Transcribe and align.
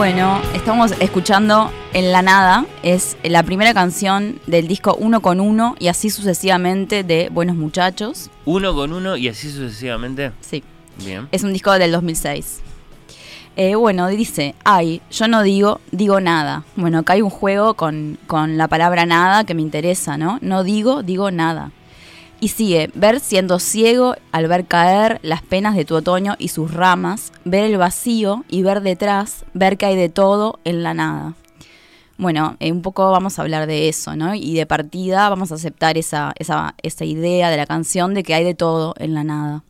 Bueno, 0.00 0.40
estamos 0.54 0.92
escuchando 0.98 1.70
En 1.92 2.10
la 2.10 2.22
Nada, 2.22 2.64
es 2.82 3.18
la 3.22 3.42
primera 3.42 3.74
canción 3.74 4.40
del 4.46 4.66
disco 4.66 4.96
Uno 4.98 5.20
con 5.20 5.40
Uno 5.40 5.76
y 5.78 5.88
así 5.88 6.08
sucesivamente 6.08 7.04
de 7.04 7.28
Buenos 7.30 7.54
Muchachos. 7.54 8.30
Uno 8.46 8.74
con 8.74 8.94
uno 8.94 9.18
y 9.18 9.28
así 9.28 9.50
sucesivamente. 9.50 10.32
Sí, 10.40 10.64
Bien. 11.04 11.28
es 11.32 11.42
un 11.42 11.52
disco 11.52 11.70
del 11.72 11.92
2006. 11.92 12.60
Eh, 13.56 13.74
bueno, 13.74 14.08
dice, 14.08 14.54
ay, 14.64 15.02
yo 15.10 15.28
no 15.28 15.42
digo, 15.42 15.82
digo 15.90 16.18
nada. 16.18 16.64
Bueno, 16.76 17.00
acá 17.00 17.12
hay 17.12 17.20
un 17.20 17.28
juego 17.28 17.74
con, 17.74 18.16
con 18.26 18.56
la 18.56 18.68
palabra 18.68 19.04
nada 19.04 19.44
que 19.44 19.52
me 19.52 19.60
interesa, 19.60 20.16
¿no? 20.16 20.38
No 20.40 20.64
digo, 20.64 21.02
digo 21.02 21.30
nada. 21.30 21.72
Y 22.42 22.48
sigue, 22.48 22.90
ver 22.94 23.20
siendo 23.20 23.58
ciego 23.58 24.14
al 24.32 24.48
ver 24.48 24.64
caer 24.64 25.20
las 25.22 25.42
penas 25.42 25.76
de 25.76 25.84
tu 25.84 25.94
otoño 25.94 26.36
y 26.38 26.48
sus 26.48 26.72
ramas, 26.72 27.32
ver 27.44 27.64
el 27.64 27.76
vacío 27.76 28.44
y 28.48 28.62
ver 28.62 28.80
detrás, 28.80 29.44
ver 29.52 29.76
que 29.76 29.84
hay 29.84 29.96
de 29.96 30.08
todo 30.08 30.58
en 30.64 30.82
la 30.82 30.94
nada. 30.94 31.34
Bueno, 32.16 32.56
eh, 32.60 32.72
un 32.72 32.80
poco 32.80 33.10
vamos 33.10 33.38
a 33.38 33.42
hablar 33.42 33.66
de 33.66 33.88
eso, 33.88 34.16
¿no? 34.16 34.34
Y 34.34 34.54
de 34.54 34.64
partida 34.64 35.28
vamos 35.28 35.52
a 35.52 35.56
aceptar 35.56 35.98
esa, 35.98 36.32
esa, 36.38 36.74
esa 36.82 37.04
idea 37.04 37.50
de 37.50 37.58
la 37.58 37.66
canción 37.66 38.14
de 38.14 38.22
que 38.22 38.34
hay 38.34 38.44
de 38.44 38.54
todo 38.54 38.94
en 38.98 39.14
la 39.14 39.24
nada. 39.24 39.64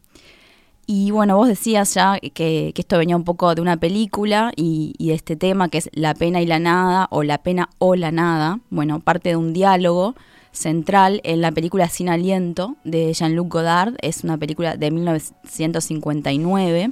Y 0.87 1.13
bueno, 1.13 1.37
vos 1.37 1.49
decías 1.49 1.95
ya 1.95 2.19
que, 2.21 2.73
que 2.75 2.75
esto 2.77 2.99
venía 2.99 3.17
un 3.17 3.23
poco 3.25 3.55
de 3.55 3.63
una 3.63 3.77
película 3.77 4.53
y, 4.57 4.95
y 4.99 5.09
de 5.09 5.15
este 5.15 5.37
tema 5.37 5.69
que 5.69 5.79
es 5.79 5.91
la 5.93 6.15
pena 6.15 6.41
y 6.41 6.47
la 6.47 6.59
nada, 6.59 7.09
o 7.11 7.23
la 7.23 7.39
pena 7.39 7.69
o 7.79 7.95
la 7.95 8.11
nada. 8.13 8.61
Bueno, 8.71 8.99
parte 9.01 9.31
de 9.31 9.37
un 9.37 9.53
diálogo 9.53 10.15
central 10.53 11.21
en 11.25 11.41
la 11.41 11.53
película 11.53 11.89
Sin 11.89 12.09
Aliento 12.09 12.77
de 12.85 13.13
Jean-Luc 13.13 13.53
Godard. 13.53 13.95
Es 14.03 14.25
una 14.25 14.37
película 14.39 14.77
de 14.77 14.91
1959. 14.91 16.91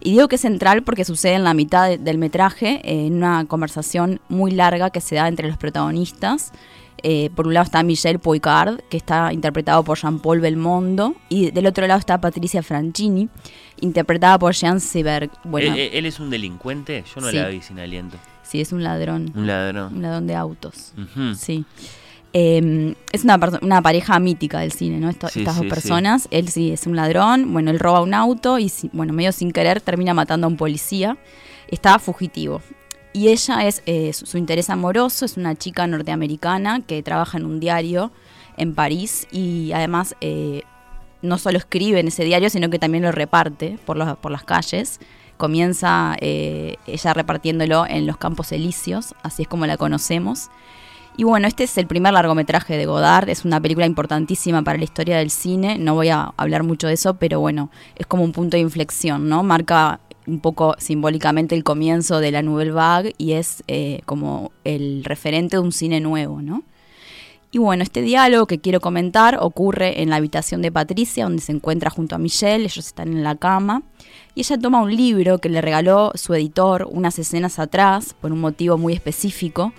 Y 0.00 0.12
digo 0.12 0.28
que 0.28 0.36
es 0.36 0.42
central 0.42 0.82
porque 0.84 1.04
sucede 1.04 1.34
en 1.34 1.44
la 1.44 1.54
mitad 1.54 1.88
de- 1.88 1.98
del 1.98 2.18
metraje, 2.18 2.80
eh, 2.84 3.06
en 3.06 3.14
una 3.14 3.44
conversación 3.46 4.20
muy 4.28 4.52
larga 4.52 4.90
que 4.90 5.00
se 5.00 5.16
da 5.16 5.26
entre 5.26 5.48
los 5.48 5.56
protagonistas. 5.56 6.52
Eh, 7.02 7.30
por 7.34 7.46
un 7.46 7.54
lado 7.54 7.64
está 7.64 7.82
Michel 7.84 8.18
Poicard, 8.18 8.80
que 8.90 8.96
está 8.96 9.32
interpretado 9.32 9.84
por 9.84 9.98
Jean-Paul 9.98 10.40
Belmondo, 10.40 11.14
y 11.28 11.50
del 11.52 11.66
otro 11.66 11.86
lado 11.86 11.98
está 12.00 12.20
Patricia 12.20 12.60
Franchini, 12.62 13.28
interpretada 13.80 14.36
por 14.38 14.52
Jean 14.52 14.80
Seberg. 14.80 15.30
Bueno, 15.44 15.74
¿Él, 15.74 15.90
él 15.92 16.06
es 16.06 16.18
un 16.18 16.28
delincuente? 16.30 17.04
Yo 17.14 17.20
no 17.20 17.30
Sí. 17.30 17.36
la 17.36 17.48
vi 17.48 17.60
sin 17.62 17.78
aliento. 17.78 18.16
sí, 18.42 18.60
es 18.60 18.72
un 18.72 18.82
ladrón, 18.82 19.30
Un 19.36 19.46
ladrón. 19.46 19.94
un 19.96 20.02
ladrón 20.02 20.26
de 20.26 20.34
autos. 20.34 20.92
Ujú. 20.96 21.34
Sí. 21.36 21.64
Eh, 22.34 22.94
es 23.12 23.24
una, 23.24 23.38
una 23.62 23.80
pareja 23.82 24.18
mítica 24.20 24.60
del 24.60 24.72
cine, 24.72 24.98
¿no? 24.98 25.08
Esto- 25.08 25.28
Sí, 25.28 25.40
estas 25.40 25.54
sí, 25.56 25.60
dos 25.62 25.68
personas. 25.74 26.28
Él 26.30 26.48
sí 26.48 26.72
es 26.72 26.86
un 26.86 26.94
ladrón, 26.96 27.52
bueno, 27.52 27.70
él 27.70 27.78
roba 27.78 28.02
un 28.02 28.14
auto 28.14 28.58
y, 28.58 28.70
bueno, 28.92 29.12
medio 29.12 29.32
sin 29.32 29.50
querer 29.50 29.80
termina 29.80 30.14
matando 30.14 30.46
a 30.46 30.50
un 30.50 30.56
policía. 30.56 31.16
Está 31.68 31.98
fugitivo. 31.98 32.60
Y 33.12 33.28
ella 33.28 33.66
es, 33.66 33.82
eh, 33.86 34.12
su, 34.12 34.26
su 34.26 34.38
interés 34.38 34.68
amoroso, 34.70 35.24
es 35.24 35.36
una 35.36 35.54
chica 35.54 35.86
norteamericana 35.86 36.80
que 36.86 37.02
trabaja 37.02 37.38
en 37.38 37.46
un 37.46 37.58
diario 37.60 38.12
en 38.56 38.74
París 38.74 39.26
y 39.32 39.72
además 39.72 40.14
eh, 40.20 40.62
no 41.22 41.38
solo 41.38 41.58
escribe 41.58 42.00
en 42.00 42.08
ese 42.08 42.24
diario, 42.24 42.50
sino 42.50 42.68
que 42.70 42.78
también 42.78 43.04
lo 43.04 43.12
reparte 43.12 43.78
por, 43.86 43.96
los, 43.96 44.16
por 44.18 44.30
las 44.30 44.44
calles. 44.44 45.00
Comienza 45.36 46.16
eh, 46.20 46.76
ella 46.86 47.14
repartiéndolo 47.14 47.86
en 47.86 48.06
los 48.06 48.16
Campos 48.18 48.50
Elíseos, 48.52 49.14
así 49.22 49.42
es 49.42 49.48
como 49.48 49.66
la 49.66 49.76
conocemos. 49.76 50.48
Y 51.18 51.24
bueno, 51.24 51.48
este 51.48 51.64
es 51.64 51.76
el 51.78 51.88
primer 51.88 52.12
largometraje 52.12 52.76
de 52.76 52.86
Godard, 52.86 53.28
es 53.28 53.44
una 53.44 53.60
película 53.60 53.86
importantísima 53.86 54.62
para 54.62 54.78
la 54.78 54.84
historia 54.84 55.18
del 55.18 55.30
cine, 55.30 55.76
no 55.76 55.96
voy 55.96 56.10
a 56.10 56.32
hablar 56.36 56.62
mucho 56.62 56.86
de 56.86 56.92
eso, 56.92 57.14
pero 57.14 57.40
bueno, 57.40 57.72
es 57.96 58.06
como 58.06 58.22
un 58.22 58.30
punto 58.30 58.56
de 58.56 58.60
inflexión, 58.60 59.28
¿no? 59.28 59.42
Marca 59.42 59.98
un 60.28 60.38
poco 60.38 60.76
simbólicamente 60.78 61.56
el 61.56 61.64
comienzo 61.64 62.20
de 62.20 62.30
la 62.30 62.42
Nouvelle 62.42 62.70
Vague 62.70 63.14
y 63.18 63.32
es 63.32 63.64
eh, 63.66 64.00
como 64.06 64.52
el 64.62 65.02
referente 65.02 65.56
de 65.56 65.60
un 65.60 65.72
cine 65.72 65.98
nuevo, 65.98 66.40
¿no? 66.40 66.62
Y 67.50 67.58
bueno, 67.58 67.82
este 67.82 68.00
diálogo 68.00 68.46
que 68.46 68.60
quiero 68.60 68.78
comentar 68.78 69.38
ocurre 69.40 70.02
en 70.02 70.10
la 70.10 70.16
habitación 70.16 70.62
de 70.62 70.70
Patricia, 70.70 71.24
donde 71.24 71.42
se 71.42 71.50
encuentra 71.50 71.90
junto 71.90 72.14
a 72.14 72.18
Michelle, 72.18 72.62
ellos 72.62 72.86
están 72.86 73.08
en 73.08 73.24
la 73.24 73.34
cama, 73.34 73.82
y 74.36 74.42
ella 74.42 74.56
toma 74.56 74.80
un 74.82 74.94
libro 74.94 75.38
que 75.38 75.48
le 75.48 75.62
regaló 75.62 76.12
su 76.14 76.32
editor 76.34 76.86
unas 76.88 77.18
escenas 77.18 77.58
atrás, 77.58 78.14
por 78.20 78.30
un 78.30 78.40
motivo 78.40 78.78
muy 78.78 78.92
específico, 78.92 79.72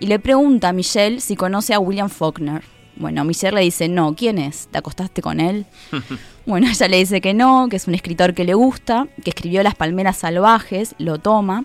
y 0.00 0.06
le 0.06 0.18
pregunta 0.18 0.68
a 0.68 0.72
Michelle 0.72 1.20
si 1.20 1.36
conoce 1.36 1.74
a 1.74 1.78
William 1.78 2.08
Faulkner. 2.08 2.62
Bueno, 2.96 3.24
Michelle 3.24 3.54
le 3.56 3.60
dice, 3.62 3.88
no, 3.88 4.14
¿quién 4.16 4.38
es? 4.38 4.68
¿Te 4.70 4.78
acostaste 4.78 5.22
con 5.22 5.40
él? 5.40 5.66
Bueno, 6.46 6.68
ella 6.70 6.86
le 6.86 6.98
dice 6.98 7.20
que 7.20 7.34
no, 7.34 7.66
que 7.68 7.74
es 7.74 7.88
un 7.88 7.96
escritor 7.96 8.32
que 8.32 8.44
le 8.44 8.54
gusta, 8.54 9.08
que 9.24 9.30
escribió 9.30 9.64
Las 9.64 9.74
Palmeras 9.74 10.18
Salvajes, 10.18 10.94
lo 10.98 11.18
toma, 11.18 11.64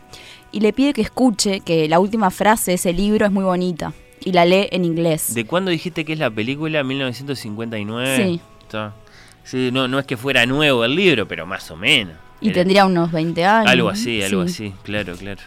y 0.51 0.61
le 0.61 0.73
pide 0.73 0.93
que 0.93 1.03
escuche 1.03 1.59
que 1.59 1.87
la 1.87 1.99
última 1.99 2.31
frase 2.31 2.71
de 2.71 2.75
ese 2.75 2.91
libro 2.91 3.27
es 3.27 3.31
muy 3.31 3.43
bonita, 3.43 3.93
y 4.21 4.31
la 4.31 4.43
lee 4.43 4.69
en 4.71 4.83
inglés. 4.83 5.35
¿De 5.35 5.45
cuándo 5.45 5.69
dijiste 5.69 6.03
que 6.03 6.13
es 6.13 6.17
la 6.19 6.31
película? 6.31 6.83
1959. 6.83 8.17
Sí. 8.25 8.41
Está. 8.63 8.95
Sí, 9.43 9.69
no, 9.71 9.87
no 9.87 9.99
es 9.99 10.07
que 10.07 10.17
fuera 10.17 10.47
nuevo 10.47 10.83
el 10.83 10.95
libro, 10.95 11.27
pero 11.27 11.45
más 11.45 11.69
o 11.69 11.75
menos. 11.75 12.15
Y 12.41 12.47
Era 12.47 12.55
tendría 12.55 12.85
unos 12.87 13.11
20 13.11 13.45
años. 13.45 13.69
Algo 13.69 13.89
así, 13.89 14.23
algo 14.23 14.47
Sí. 14.47 14.67
así, 14.69 14.73
claro, 14.81 15.15
claro. 15.15 15.41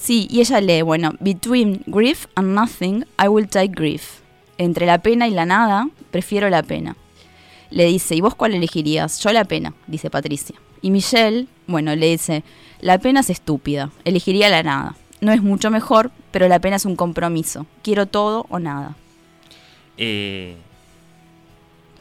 Sí, 0.00 0.26
y 0.30 0.40
ella 0.40 0.60
lee, 0.62 0.80
bueno, 0.80 1.12
Between 1.20 1.82
grief 1.86 2.26
and 2.34 2.54
nothing, 2.54 3.04
I 3.22 3.28
will 3.28 3.46
take 3.46 3.74
grief. 3.74 4.20
Entre 4.56 4.86
la 4.86 4.98
pena 4.98 5.28
y 5.28 5.30
la 5.30 5.44
nada, 5.44 5.88
prefiero 6.10 6.48
la 6.48 6.62
pena. 6.62 6.96
Le 7.70 7.84
dice, 7.84 8.14
¿y 8.14 8.22
vos 8.22 8.34
cuál 8.34 8.54
elegirías? 8.54 9.20
Yo 9.20 9.30
la 9.30 9.44
pena, 9.44 9.74
dice 9.86 10.08
Patricia. 10.08 10.56
Y 10.80 10.90
Michelle, 10.90 11.46
bueno, 11.66 11.94
le 11.94 12.10
dice, 12.10 12.42
la 12.80 12.98
pena 12.98 13.20
es 13.20 13.28
estúpida, 13.28 13.90
elegiría 14.04 14.48
la 14.48 14.62
nada. 14.62 14.96
No 15.20 15.32
es 15.32 15.42
mucho 15.42 15.70
mejor, 15.70 16.10
pero 16.30 16.48
la 16.48 16.60
pena 16.60 16.76
es 16.76 16.86
un 16.86 16.96
compromiso. 16.96 17.66
Quiero 17.82 18.06
todo 18.06 18.46
o 18.48 18.58
nada. 18.58 18.96
Eh, 19.98 20.56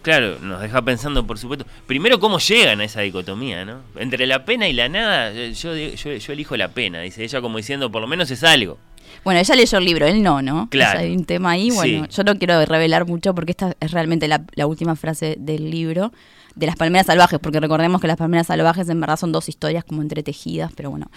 claro, 0.10 0.40
nos 0.40 0.62
deja 0.62 0.82
pensando, 0.82 1.26
por 1.28 1.38
supuesto. 1.38 1.66
Primero, 1.86 2.20
cómo 2.20 2.40
llegan 2.40 2.82
a 2.82 2.84
esa 2.86 3.02
dicotomía, 3.02 3.64
¿no? 3.66 3.82
Entre 3.96 4.26
la 4.26 4.44
pena 4.46 4.68
y 4.68 4.74
la 4.74 4.90
nada, 4.90 5.32
eh, 5.32 5.54
yo, 5.54 5.74
digo- 5.74 5.96
yo, 5.96 6.12
yo 6.14 6.34
elijo 6.34 6.58
la 6.58 6.70
pena, 6.70 7.02
dice 7.02 7.24
ella, 7.24 7.42
como 7.42 7.58
diciendo, 7.58 7.92
por 7.92 8.02
lo 8.02 8.08
menos 8.08 8.32
es 8.32 8.44
algo. 8.44 8.78
Bueno, 9.24 9.40
ella 9.40 9.56
leyó 9.56 9.78
el 9.78 9.86
libro, 9.86 10.06
él 10.08 10.22
no, 10.24 10.42
¿no? 10.42 10.68
Claro. 10.70 10.98
O 10.98 11.02
sea, 11.02 11.02
hay 11.10 11.16
un 11.16 11.26
tema 11.26 11.52
ahí, 11.52 11.72
bueno, 11.72 12.06
Sí. 12.06 12.12
yo 12.18 12.24
no 12.24 12.38
quiero 12.38 12.64
revelar 12.66 13.06
mucho 13.06 13.34
porque 13.36 13.52
esta 13.52 13.76
es 13.80 13.92
realmente 13.92 14.28
la, 14.28 14.44
la 14.56 14.66
última 14.68 14.96
frase 14.96 15.36
del 15.40 15.70
libro 15.70 16.12
de 16.56 16.66
las 16.66 16.76
palmeras 16.76 17.08
salvajes, 17.08 17.40
porque 17.40 17.60
recordemos 17.60 18.02
que 18.02 18.08
las 18.08 18.18
palmeras 18.18 18.48
salvajes 18.48 18.90
en 18.90 19.00
verdad 19.00 19.18
son 19.18 19.32
dos 19.32 19.48
historias 19.50 19.84
como 19.84 20.02
entretejidas, 20.02 20.72
pero 20.76 20.90
bueno, 20.90 21.10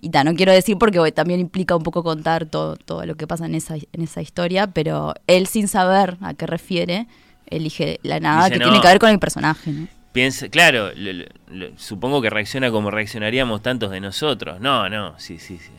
y 0.00 0.10
ta, 0.10 0.24
no 0.24 0.34
quiero 0.34 0.52
decir 0.52 0.76
porque 0.78 0.98
bueno, 0.98 1.12
también 1.14 1.40
implica 1.40 1.76
un 1.76 1.82
poco 1.82 2.02
contar 2.02 2.46
todo, 2.46 2.76
todo 2.76 3.04
lo 3.06 3.14
que 3.16 3.26
pasa 3.26 3.46
en 3.46 3.54
esa, 3.54 3.76
en 3.76 4.02
esa 4.02 4.20
historia, 4.22 4.66
pero 4.68 5.14
él 5.26 5.46
sin 5.46 5.68
saber 5.68 6.16
a 6.20 6.34
qué 6.34 6.46
refiere, 6.46 7.06
elige 7.50 7.98
la 8.02 8.20
nada 8.20 8.44
Dice, 8.46 8.52
que 8.54 8.58
no. 8.60 8.64
tiene 8.66 8.80
que 8.80 8.88
ver 8.88 8.98
con 8.98 9.10
el 9.10 9.18
personaje, 9.18 9.70
¿no? 9.72 9.88
Piensa, 10.12 10.48
claro, 10.48 10.90
lo- 10.96 11.12
lo- 11.12 11.24
lo- 11.48 11.78
supongo 11.78 12.20
que 12.20 12.30
reacciona 12.30 12.70
como 12.70 12.90
reaccionaríamos 12.90 13.62
tantos 13.62 13.90
de 13.90 14.00
nosotros. 14.00 14.60
No, 14.60 14.88
no, 14.88 15.18
sí, 15.18 15.38
sí, 15.38 15.56
sí. 15.58 15.64
sí. 15.66 15.70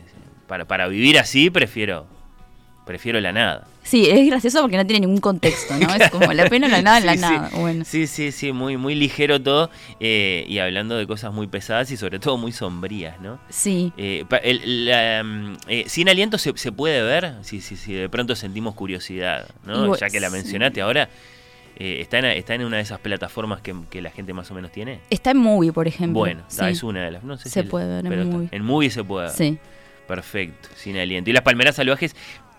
Para, 0.46 0.64
para 0.66 0.88
vivir 0.88 1.18
así 1.18 1.50
prefiero 1.50 2.06
prefiero 2.84 3.20
la 3.20 3.30
nada. 3.30 3.66
Sí, 3.84 4.08
es 4.10 4.26
gracioso 4.28 4.60
porque 4.60 4.76
no 4.76 4.84
tiene 4.84 5.00
ningún 5.06 5.20
contexto, 5.20 5.76
¿no? 5.78 5.94
Es 5.94 6.10
como 6.10 6.32
la 6.32 6.48
pena, 6.48 6.66
la 6.66 6.82
nada, 6.82 6.98
la 7.00 7.12
Sí, 7.16 7.18
sí. 7.18 7.22
nada. 7.22 7.50
Bueno. 7.54 7.84
Sí, 7.84 8.06
sí, 8.08 8.32
sí, 8.32 8.52
muy, 8.52 8.76
muy 8.76 8.96
ligero 8.96 9.40
todo 9.40 9.70
eh, 10.00 10.44
y 10.48 10.58
hablando 10.58 10.96
de 10.96 11.06
cosas 11.06 11.32
muy 11.32 11.46
pesadas 11.46 11.90
y 11.92 11.96
sobre 11.96 12.18
todo 12.18 12.36
muy 12.38 12.50
sombrías, 12.50 13.20
¿no? 13.20 13.38
Sí. 13.50 13.92
Eh, 13.96 14.24
el- 14.42 14.86
la, 14.86 15.24
eh, 15.68 15.84
sin 15.86 16.08
aliento 16.08 16.38
se, 16.38 16.56
se 16.56 16.72
puede 16.72 17.02
ver 17.02 17.34
si, 17.42 17.60
si, 17.60 17.76
si 17.76 17.92
de 17.92 18.08
pronto 18.08 18.34
sentimos 18.34 18.74
curiosidad, 18.74 19.46
¿no? 19.64 19.96
Ya 19.96 20.08
que 20.10 20.18
la 20.18 20.28
sí. 20.30 20.34
mencionaste 20.36 20.80
ahora, 20.82 21.08
eh, 21.84 22.00
está, 22.00 22.18
en, 22.18 22.24
está 22.26 22.54
en 22.54 22.64
una 22.64 22.76
de 22.76 22.82
esas 22.82 22.98
plataformas 23.00 23.60
que, 23.60 23.74
que 23.90 24.00
la 24.02 24.10
gente 24.10 24.32
más 24.32 24.50
o 24.50 24.54
menos 24.54 24.70
tiene. 24.72 25.00
Está 25.10 25.30
en 25.32 25.38
Movie, 25.38 25.72
por 25.72 25.88
ejemplo. 25.88 26.18
Bueno, 26.20 26.42
Sí. 26.48 26.64
es 26.66 26.82
una 26.82 27.04
de 27.04 27.10
las. 27.10 27.24
No 27.24 27.36
sé 27.36 27.48
Se 27.48 27.62
si- 27.62 27.68
puede 27.68 27.86
ver 27.88 28.06
en 28.06 28.12
está- 28.12 28.24
Movie. 28.36 28.48
En 28.52 28.64
movie 28.64 28.90
se 28.90 29.02
puede 29.04 29.26
ver. 29.26 29.34
Sí. 29.36 29.58
Perfecto, 30.06 30.68
sin 30.76 30.96
aliento. 30.96 31.30
Y 31.30 31.32
Las 31.32 31.42
Palmeras 31.42 31.76
Salvajes, 31.76 32.14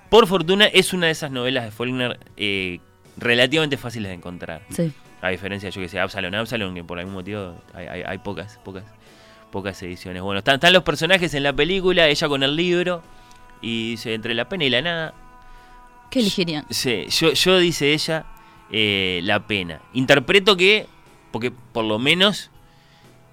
por 0.10 0.28
fortuna, 0.28 0.66
es 0.66 0.94
una 0.94 1.06
de 1.08 1.12
esas 1.12 1.32
novelas 1.32 1.66
de 1.66 1.72
Faulkner 1.72 2.20
eh, 2.38 2.80
relativamente 3.18 3.78
fáciles 3.78 4.10
de 4.10 4.16
encontrar. 4.16 4.62
Sí. 4.70 4.92
A 5.22 5.30
diferencia, 5.30 5.70
yo 5.70 5.82
que 5.82 5.88
sé, 5.88 6.00
Absalom, 6.00 6.34
Absalom, 6.34 6.74
que 6.74 6.84
por 6.84 7.00
algún 7.00 7.14
motivo 7.14 7.56
hay, 7.74 7.88
hay- 7.88 8.04
hay 8.06 8.18
pocas, 8.20 8.60
pocas. 8.64 8.84
pocas 9.52 9.82
ediciones. 9.84 10.22
Bueno, 10.24 10.40
están, 10.40 10.56
están 10.56 10.74
los 10.74 10.82
personajes 10.84 11.32
en 11.36 11.44
la 11.44 11.54
película, 11.54 12.08
ella 12.08 12.28
con 12.28 12.42
el 12.42 12.56
libro, 12.56 13.04
y 13.62 13.92
dice, 13.92 14.14
entre 14.16 14.34
la 14.34 14.50
pena 14.50 14.66
y 14.66 14.70
la 14.72 14.82
nada. 14.82 15.14
¿Qué 16.10 16.20
elegirían? 16.20 16.66
Sí, 16.72 17.06
yo, 17.10 17.34
yo 17.34 17.58
dice 17.60 17.94
ella, 17.94 18.26
eh, 18.74 19.22
la 19.24 19.48
pena. 19.48 19.82
Interpreto 19.94 20.58
que, 20.58 20.88
porque 21.32 21.52
por 21.52 21.86
lo 21.86 22.00
menos 22.00 22.50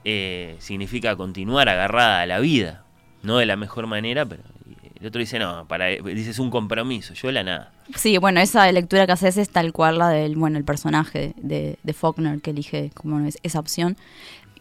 eh, 0.04 0.56
significa 0.58 1.16
continuar 1.16 1.68
agarrada 1.68 2.20
a 2.20 2.26
la 2.26 2.38
vida. 2.40 2.84
No 3.22 3.38
de 3.38 3.46
la 3.46 3.56
mejor 3.56 3.86
manera, 3.86 4.24
pero 4.26 4.42
el 5.00 5.06
otro 5.06 5.18
dice, 5.18 5.38
no, 5.38 5.66
para, 5.66 5.86
dice, 5.86 6.30
es 6.30 6.38
un 6.38 6.50
compromiso, 6.50 7.14
yo 7.14 7.32
la 7.32 7.42
nada. 7.42 7.72
Sí, 7.96 8.18
bueno, 8.18 8.40
esa 8.40 8.70
lectura 8.70 9.06
que 9.06 9.12
haces 9.12 9.38
es 9.38 9.48
tal 9.48 9.72
cual 9.72 9.98
la 9.98 10.10
del, 10.10 10.36
bueno, 10.36 10.58
el 10.58 10.64
personaje 10.64 11.32
de, 11.36 11.78
de 11.82 11.92
Faulkner 11.94 12.40
que 12.42 12.50
elige 12.50 12.90
como 12.94 13.18
es, 13.20 13.38
esa 13.42 13.60
opción. 13.60 13.96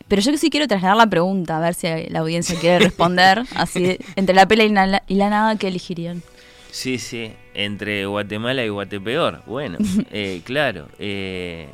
Pero 0.08 0.22
yo 0.22 0.36
sí 0.38 0.50
quiero 0.50 0.68
trasladar 0.68 0.96
la 0.96 1.08
pregunta, 1.08 1.58
a 1.58 1.60
ver 1.60 1.74
si 1.74 1.88
la 2.10 2.20
audiencia 2.20 2.58
quiere 2.58 2.80
responder. 2.80 3.44
así, 3.56 3.98
entre 4.16 4.34
la 4.34 4.48
pela 4.48 4.64
y 4.64 4.70
la, 4.70 5.04
y 5.08 5.16
la 5.16 5.30
nada, 5.30 5.58
¿qué 5.58 5.68
elegirían? 5.68 6.24
Sí, 6.72 7.00
sí, 7.00 7.34
entre 7.54 8.06
Guatemala 8.06 8.64
y 8.64 8.70
Guatepeor. 8.70 9.44
Bueno, 9.46 9.78
eh, 10.12 10.42
claro. 10.44 10.88
Eh, 11.00 11.70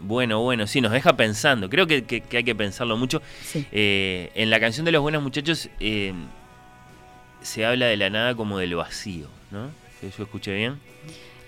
bueno, 0.00 0.40
bueno, 0.40 0.66
sí, 0.66 0.80
nos 0.80 0.92
deja 0.92 1.16
pensando. 1.16 1.68
Creo 1.68 1.86
que, 1.86 2.04
que, 2.04 2.22
hay 2.36 2.44
que 2.44 2.54
pensarlo 2.54 2.96
mucho. 2.96 3.22
Sí. 3.42 3.66
Eh, 3.72 4.30
en 4.34 4.50
la 4.50 4.60
canción 4.60 4.84
de 4.84 4.92
los 4.92 5.02
buenos 5.02 5.22
muchachos 5.22 5.68
eh, 5.80 6.12
se 7.42 7.64
habla 7.64 7.86
de 7.86 7.96
la 7.96 8.10
nada 8.10 8.34
como 8.34 8.58
del 8.58 8.74
vacío, 8.74 9.28
¿no? 9.50 9.70
¿Yo 10.02 10.24
escuché 10.24 10.54
bien? 10.54 10.78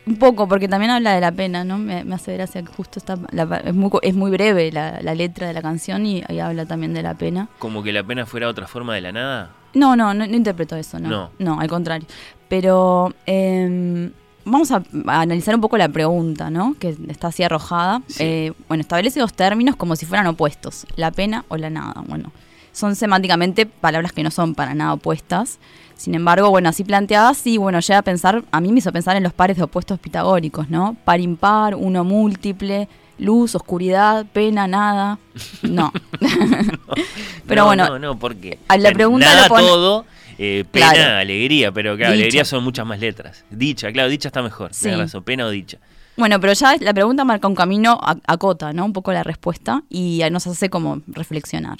Un 0.06 0.16
poco, 0.16 0.48
porque 0.48 0.68
también 0.68 0.90
habla 0.90 1.12
de 1.12 1.20
la 1.20 1.32
pena, 1.32 1.64
¿no? 1.64 1.76
Me, 1.76 2.02
me 2.02 2.14
hace 2.14 2.32
gracia 2.32 2.62
que 2.62 2.72
justo 2.72 2.98
está. 2.98 3.18
La, 3.30 3.62
es, 3.64 3.74
muy, 3.74 3.90
es 4.00 4.14
muy 4.14 4.30
breve 4.30 4.72
la, 4.72 5.00
la, 5.02 5.14
letra 5.14 5.46
de 5.46 5.52
la 5.52 5.60
canción 5.60 6.06
y, 6.06 6.24
y, 6.28 6.38
habla 6.38 6.64
también 6.64 6.94
de 6.94 7.02
la 7.02 7.14
pena. 7.14 7.48
¿Como 7.58 7.82
que 7.82 7.92
la 7.92 8.02
pena 8.02 8.24
fuera 8.24 8.48
otra 8.48 8.66
forma 8.66 8.94
de 8.94 9.02
la 9.02 9.12
nada? 9.12 9.50
No, 9.74 9.96
no, 9.96 10.14
no, 10.14 10.26
no 10.26 10.34
interpreto 10.34 10.76
eso, 10.76 10.98
no. 10.98 11.08
No, 11.10 11.30
no 11.38 11.60
al 11.60 11.68
contrario. 11.68 12.08
Pero. 12.48 13.14
Eh, 13.26 14.10
vamos 14.50 14.70
a, 14.70 14.82
a, 15.06 15.20
analizar 15.20 15.54
un 15.54 15.60
poco 15.60 15.76
la 15.76 15.88
pregunta, 15.88 16.50
¿no? 16.50 16.74
Que 16.78 16.96
está 17.08 17.28
así 17.28 17.42
arrojada. 17.42 18.02
Sí. 18.08 18.24
Eh, 18.24 18.52
bueno, 18.68 18.80
establece 18.80 19.20
dos 19.20 19.32
términos 19.32 19.76
como 19.76 19.96
si 19.96 20.06
fueran 20.06 20.26
opuestos, 20.26 20.86
la 20.96 21.10
pena 21.10 21.44
o 21.48 21.56
la 21.56 21.70
nada. 21.70 22.02
Bueno, 22.06 22.32
son 22.72 22.96
semánticamente 22.96 23.66
palabras 23.66 24.12
que 24.12 24.22
no 24.22 24.30
son 24.30 24.54
para 24.54 24.74
nada 24.74 24.94
opuestas. 24.94 25.58
Sin 25.96 26.14
embargo, 26.14 26.50
bueno, 26.50 26.68
así 26.68 26.84
planteadas, 26.84 27.36
sí, 27.38 27.58
bueno, 27.58 27.80
llega 27.80 27.98
a 27.98 28.02
pensar, 28.02 28.44
a 28.52 28.60
mí 28.60 28.72
me 28.72 28.78
hizo 28.78 28.92
pensar 28.92 29.16
en 29.16 29.24
los 29.24 29.32
pares 29.32 29.56
de 29.56 29.64
opuestos 29.64 29.98
pitagóricos, 29.98 30.70
¿no? 30.70 30.96
Par 31.04 31.20
impar, 31.20 31.74
uno 31.74 32.04
múltiple, 32.04 32.88
luz, 33.18 33.56
oscuridad, 33.56 34.24
pena, 34.32 34.68
nada. 34.68 35.18
No. 35.62 35.92
pero 37.48 37.62
no, 37.62 37.66
bueno, 37.66 37.88
no, 37.88 37.98
no, 37.98 38.18
porque 38.18 38.60
la 38.68 38.92
pregunta 38.92 39.26
nada 39.26 39.42
lo 39.42 39.48
pone- 39.48 39.66
todo, 39.66 40.04
eh, 40.38 40.64
pena, 40.70 40.92
Claro. 40.92 41.16
alegría, 41.18 41.72
pero 41.72 41.96
claro, 41.96 42.12
Dicha. 42.12 42.22
alegría 42.22 42.44
son 42.44 42.64
muchas 42.64 42.86
más 42.86 43.00
letras. 43.00 43.44
Dicha, 43.50 43.90
claro, 43.92 44.08
dicha 44.08 44.28
está 44.28 44.42
mejor. 44.42 44.72
Sí. 44.72 44.82
Tienes 44.82 45.00
razón, 45.00 45.24
pena 45.24 45.44
o 45.46 45.50
dicha. 45.50 45.78
Bueno, 46.16 46.40
pero 46.40 46.52
ya 46.52 46.76
la 46.80 46.92
pregunta 46.94 47.24
marca 47.24 47.46
un 47.48 47.54
camino, 47.54 47.98
a- 48.02 48.16
acota, 48.26 48.72
¿no? 48.72 48.84
Un 48.84 48.92
poco 48.92 49.12
la 49.12 49.22
respuesta 49.22 49.82
y 49.88 50.22
nos 50.30 50.46
hace 50.46 50.68
como 50.70 51.00
reflexionar. 51.06 51.78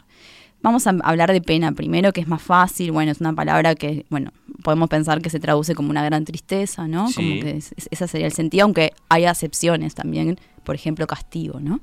Vamos 0.60 0.86
a 0.88 0.90
hablar 1.04 1.32
de 1.32 1.40
pena 1.40 1.70
primero, 1.72 2.12
que 2.12 2.20
es 2.20 2.26
más 2.26 2.42
fácil. 2.42 2.90
Bueno, 2.90 3.12
es 3.12 3.20
una 3.20 3.32
palabra 3.32 3.76
que, 3.76 4.06
bueno, 4.10 4.32
podemos 4.64 4.88
pensar 4.88 5.20
que 5.22 5.30
se 5.30 5.38
traduce 5.38 5.74
como 5.76 5.90
una 5.90 6.02
gran 6.04 6.24
tristeza, 6.24 6.88
¿no? 6.88 7.06
Sí. 7.08 7.14
Como 7.14 7.40
que 7.42 7.50
es- 7.58 7.72
es- 7.76 7.88
ese 7.92 8.08
sería 8.08 8.26
el 8.26 8.32
sentido, 8.32 8.64
aunque 8.64 8.92
hay 9.08 9.24
acepciones 9.24 9.94
también, 9.94 10.38
por 10.64 10.74
ejemplo, 10.74 11.06
castigo, 11.06 11.60
¿no? 11.60 11.80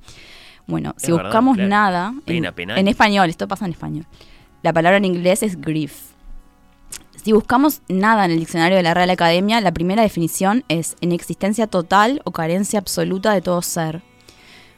Bueno, 0.67 0.93
si 0.97 1.11
verdad, 1.11 1.25
buscamos 1.25 1.55
claro. 1.55 1.69
nada 1.69 2.13
Pena, 2.25 2.53
en 2.57 2.87
español, 2.87 3.29
esto 3.29 3.47
pasa 3.47 3.65
en 3.65 3.71
español. 3.71 4.05
La 4.63 4.73
palabra 4.73 4.97
en 4.97 5.05
inglés 5.05 5.43
es 5.43 5.59
grief. 5.61 5.93
Si 7.25 7.33
buscamos 7.33 7.81
nada 7.87 8.25
en 8.25 8.29
el 8.29 8.37
diccionario 8.37 8.77
de 8.77 8.83
la 8.83 8.93
Real 8.93 9.09
Academia, 9.09 9.59
la 9.59 9.71
primera 9.71 10.03
definición 10.03 10.63
es 10.69 10.95
inexistencia 11.01 11.65
total 11.65 12.21
o 12.23 12.29
carencia 12.29 12.77
absoluta 12.77 13.33
de 13.33 13.41
todo 13.41 13.63
ser. 13.63 14.03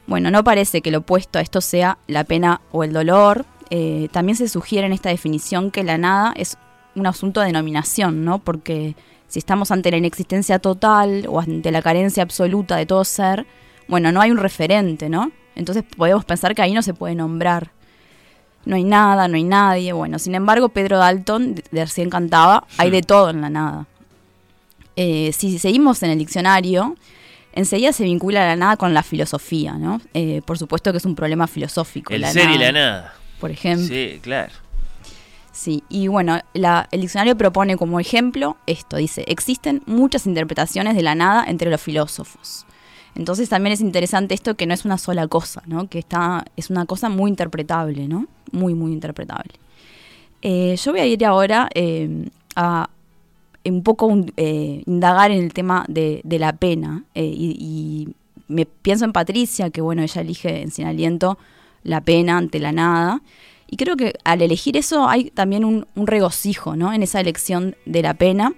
Bueno, 0.05 0.31
no 0.31 0.45
parece 0.45 0.81
que 0.81 0.89
lo 0.89 0.99
opuesto 0.99 1.39
a 1.39 1.41
esto 1.41 1.59
sea 1.59 1.97
la 2.07 2.23
pena 2.23 2.61
o 2.71 2.85
el 2.85 2.93
dolor. 2.93 3.45
Eh, 3.69 4.07
también 4.13 4.37
se 4.37 4.47
sugiere 4.47 4.87
en 4.87 4.93
esta 4.93 5.09
definición 5.09 5.71
que 5.71 5.83
la 5.83 5.97
nada 5.97 6.31
es 6.37 6.57
un 6.95 7.05
asunto 7.05 7.41
de 7.41 7.47
denominación, 7.47 8.23
¿no? 8.23 8.39
Porque 8.39 8.95
si 9.27 9.39
estamos 9.39 9.69
ante 9.71 9.91
la 9.91 9.97
inexistencia 9.97 10.59
total 10.59 11.25
o 11.27 11.41
ante 11.41 11.69
la 11.69 11.81
carencia 11.81 12.23
absoluta 12.23 12.77
de 12.77 12.85
todo 12.85 13.03
ser, 13.03 13.45
bueno, 13.89 14.13
no 14.13 14.21
hay 14.21 14.31
un 14.31 14.37
referente, 14.37 15.09
¿no? 15.09 15.33
Entonces 15.53 15.83
podemos 15.97 16.23
pensar 16.23 16.55
que 16.55 16.61
ahí 16.61 16.73
no 16.73 16.81
se 16.81 16.93
puede 16.93 17.13
nombrar 17.13 17.73
no 18.67 18.75
hay 18.75 18.83
nada, 18.83 19.27
no 19.27 19.35
hay 19.35 19.43
nadie. 19.43 19.93
Bueno, 19.93 20.19
sin 20.19 20.35
embargo, 20.35 20.69
Pedro 20.69 20.97
Dalton 20.97 21.55
de, 21.55 21.63
de 21.71 21.85
recién 21.85 22.09
cantaba, 22.09 22.65
hay 22.77 22.89
de 22.91 23.01
todo 23.01 23.29
en 23.31 23.41
la 23.41 23.49
nada. 23.49 23.87
Eh, 24.95 25.31
si 25.33 25.57
seguimos 25.59 26.01
en 26.03 26.11
el 26.11 26.19
diccionario, 26.19 26.95
enseguida 27.53 27.93
se 27.93 28.03
vincula 28.03 28.45
la 28.45 28.55
nada 28.55 28.77
con 28.77 28.93
la 28.93 29.03
filosofía, 29.03 29.73
¿no? 29.73 30.01
Eh, 30.13 30.41
por 30.45 30.57
supuesto 30.57 30.91
que 30.91 30.97
es 30.97 31.05
un 31.05 31.15
problema 31.15 31.47
filosófico. 31.47 32.13
El 32.13 32.21
la 32.21 32.31
ser 32.31 32.49
y 32.49 32.57
nada, 32.57 32.59
la 32.59 32.71
nada. 32.71 33.13
Por 33.39 33.51
ejemplo. 33.51 33.87
Sí, 33.87 34.19
claro. 34.21 34.53
Sí, 35.51 35.83
y 35.89 36.07
bueno, 36.07 36.39
la- 36.53 36.87
el 36.91 37.01
diccionario 37.01 37.35
propone 37.35 37.77
como 37.77 37.99
ejemplo 37.99 38.57
esto, 38.67 38.97
dice, 38.97 39.23
existen 39.27 39.81
muchas 39.87 40.27
interpretaciones 40.27 40.95
de 40.95 41.01
la 41.01 41.15
nada 41.15 41.45
entre 41.47 41.71
los 41.71 41.81
filósofos. 41.81 42.65
Entonces 43.17 43.49
también 43.49 43.73
es 43.73 43.81
interesante 43.81 44.35
esto 44.35 44.55
que 44.55 44.67
no 44.67 44.75
es 44.75 44.85
una 44.85 44.99
sola 44.99 45.27
cosa, 45.27 45.63
¿no? 45.65 45.89
Que 45.89 45.97
está, 45.99 46.45
es 46.55 46.69
una 46.69 46.85
cosa 46.85 47.09
muy 47.09 47.31
interpretable, 47.31 48.07
¿no? 48.07 48.27
Muy, 48.51 48.75
muy 48.75 48.93
interpretable. 48.93 49.53
Eh, 50.43 50.75
yo 50.77 50.91
voy 50.91 51.01
a 51.01 51.05
ir 51.07 51.25
ahora 51.25 51.67
eh, 51.73 52.29
a 52.55 52.89
un 53.65 53.83
poco 53.83 54.15
eh, 54.37 54.83
indagar 54.85 55.31
en 55.31 55.43
el 55.43 55.51
tema 55.51 55.83
de, 55.87 56.21
la 56.23 56.53
pena 56.53 57.03
y, 57.15 57.57
y 57.59 58.13
me 58.47 58.65
pienso 58.65 59.03
en 59.03 59.11
Patricia, 59.11 59.71
que 59.71 59.81
bueno, 59.81 60.03
ella 60.03 60.21
elige 60.21 60.61
en 60.61 60.71
Sin 60.71 60.85
Aliento 60.85 61.39
la 61.83 62.01
pena 62.01 62.37
ante 62.37 62.59
la 62.59 62.71
nada. 62.71 63.21
Y 63.69 63.75
creo 63.77 63.97
que 63.97 64.13
al 64.23 64.41
elegir 64.41 64.77
eso 64.77 65.07
hay 65.09 65.29
también 65.31 65.65
un, 65.65 65.87
un 65.95 66.07
regocijo 66.07 66.75
¿no? 66.75 66.93
en 66.93 67.03
esa 67.03 67.19
elección 67.19 67.75
de 67.85 68.01
la 68.01 68.13
pena. 68.13 68.53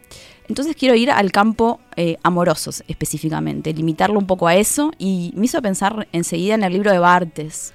Entonces 0.48 0.76
quiero 0.76 0.96
ir 0.96 1.12
al 1.12 1.32
campo 1.32 1.80
eh, 1.96 2.18
amorosos 2.24 2.84
específicamente, 2.88 3.74
limitarlo 3.74 4.18
un 4.20 4.28
poco 4.28 4.48
a 4.48 4.56
eso 4.56 4.92
y 4.98 5.32
me 5.36 5.46
hizo 5.46 5.62
pensar 5.62 6.08
enseguida 6.12 6.56
en 6.56 6.64
el 6.64 6.74
libro 6.74 6.92
de 6.92 7.00
Bartes, 7.00 7.74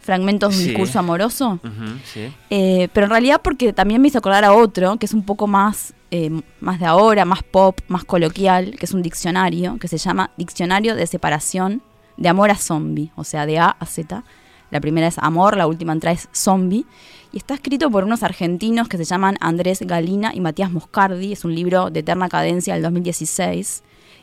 Fragmentos 0.00 0.50
de 0.52 0.56
un 0.58 0.62
Sí. 0.62 0.68
discurso 0.68 0.98
amoroso. 1.00 1.58
Ujú, 1.64 1.98
sí. 2.04 2.32
Eh, 2.50 2.88
pero 2.92 3.06
en 3.06 3.10
realidad 3.10 3.40
porque 3.42 3.72
también 3.72 4.00
me 4.00 4.06
hizo 4.08 4.18
acordar 4.18 4.44
a 4.44 4.52
otro, 4.52 4.96
que 4.98 5.06
es 5.06 5.12
un 5.12 5.24
poco 5.24 5.46
más, 5.48 5.94
eh, 6.12 6.30
más 6.60 6.78
de 6.78 6.86
ahora, 6.86 7.24
más 7.24 7.42
pop, 7.42 7.80
más 7.88 8.04
coloquial, 8.04 8.76
que 8.78 8.84
es 8.86 8.92
un 8.94 9.02
diccionario, 9.02 9.78
que 9.80 9.88
se 9.88 9.98
llama 9.98 10.30
Diccionario 10.36 10.94
de 10.94 11.06
Separación 11.08 11.82
de 12.18 12.28
Amor 12.28 12.50
a 12.50 12.54
Zombie, 12.54 13.10
o 13.16 13.24
sea, 13.24 13.46
de 13.46 13.58
A 13.58 13.66
a 13.70 13.84
Z. 13.86 14.22
La 14.70 14.80
primera 14.80 15.06
es 15.06 15.18
amor, 15.18 15.56
la 15.56 15.66
última 15.66 15.92
entrada 15.92 16.14
es 16.14 16.28
zombie. 16.32 16.84
Y 17.32 17.38
está 17.38 17.54
escrito 17.54 17.90
por 17.90 18.04
unos 18.04 18.22
argentinos 18.22 18.88
que 18.88 18.96
se 18.96 19.04
llaman 19.04 19.36
Andrés 19.40 19.80
Galina 19.82 20.32
y 20.34 20.40
Matías 20.40 20.70
Moscardi. 20.70 21.32
Es 21.32 21.44
un 21.44 21.54
libro 21.54 21.90
de 21.90 22.00
eterna 22.00 22.28
cadencia 22.28 22.74
del 22.74 22.82
2016. 22.82 23.82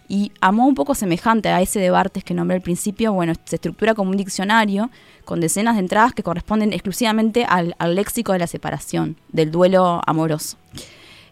Y 0.09 0.31
amó 0.41 0.67
un 0.67 0.75
poco 0.75 0.95
semejante 0.95 1.50
a 1.50 1.62
ese 1.62 1.79
de 1.79 1.89
Bartes 1.89 2.23
que 2.23 2.33
nombré 2.33 2.57
al 2.57 2.62
principio. 2.62 3.13
Bueno, 3.13 3.33
se 3.45 3.55
estructura 3.55 3.93
como 3.93 4.12
un 4.12 4.17
diccionario 4.17 4.89
con 5.25 5.39
decenas 5.39 5.75
de 5.75 5.81
entradas 5.81 6.13
que 6.13 6.23
corresponden 6.23 6.73
exclusivamente 6.73 7.45
al, 7.45 7.75
al 7.79 7.95
léxico 7.95 8.33
de 8.33 8.39
la 8.39 8.47
separación, 8.47 9.15
del 9.31 9.51
duelo 9.51 10.01
amoroso. 10.05 10.57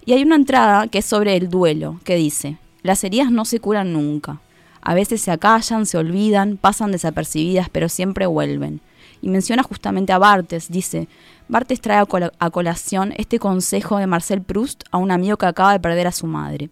Y 0.05 0.13
hay 0.13 0.23
una 0.23 0.35
entrada 0.35 0.87
que 0.87 0.99
es 0.99 1.05
sobre 1.05 1.35
el 1.35 1.49
duelo, 1.49 1.99
que 2.03 2.15
dice, 2.15 2.57
las 2.81 3.03
heridas 3.03 3.31
no 3.31 3.45
se 3.45 3.59
curan 3.59 3.93
nunca. 3.93 4.39
A 4.81 4.95
veces 4.95 5.21
se 5.21 5.31
acallan, 5.31 5.85
se 5.85 5.97
olvidan, 5.97 6.57
pasan 6.57 6.91
desapercibidas, 6.91 7.69
pero 7.69 7.87
siempre 7.87 8.25
vuelven. 8.25 8.81
Y 9.21 9.29
menciona 9.29 9.63
justamente 9.63 10.13
a 10.13 10.17
Bartes, 10.17 10.69
dice, 10.69 11.07
Bartes 11.47 11.79
trae 11.81 11.99
a, 11.99 12.05
col- 12.05 12.31
a 12.39 12.49
colación 12.49 13.13
este 13.17 13.39
consejo 13.39 13.97
de 13.97 14.07
Marcel 14.07 14.41
Proust 14.41 14.83
a 14.91 14.97
un 14.97 15.11
amigo 15.11 15.37
que 15.37 15.45
acaba 15.45 15.73
de 15.73 15.79
perder 15.79 16.07
a 16.07 16.11
su 16.11 16.27
madre. 16.27 16.69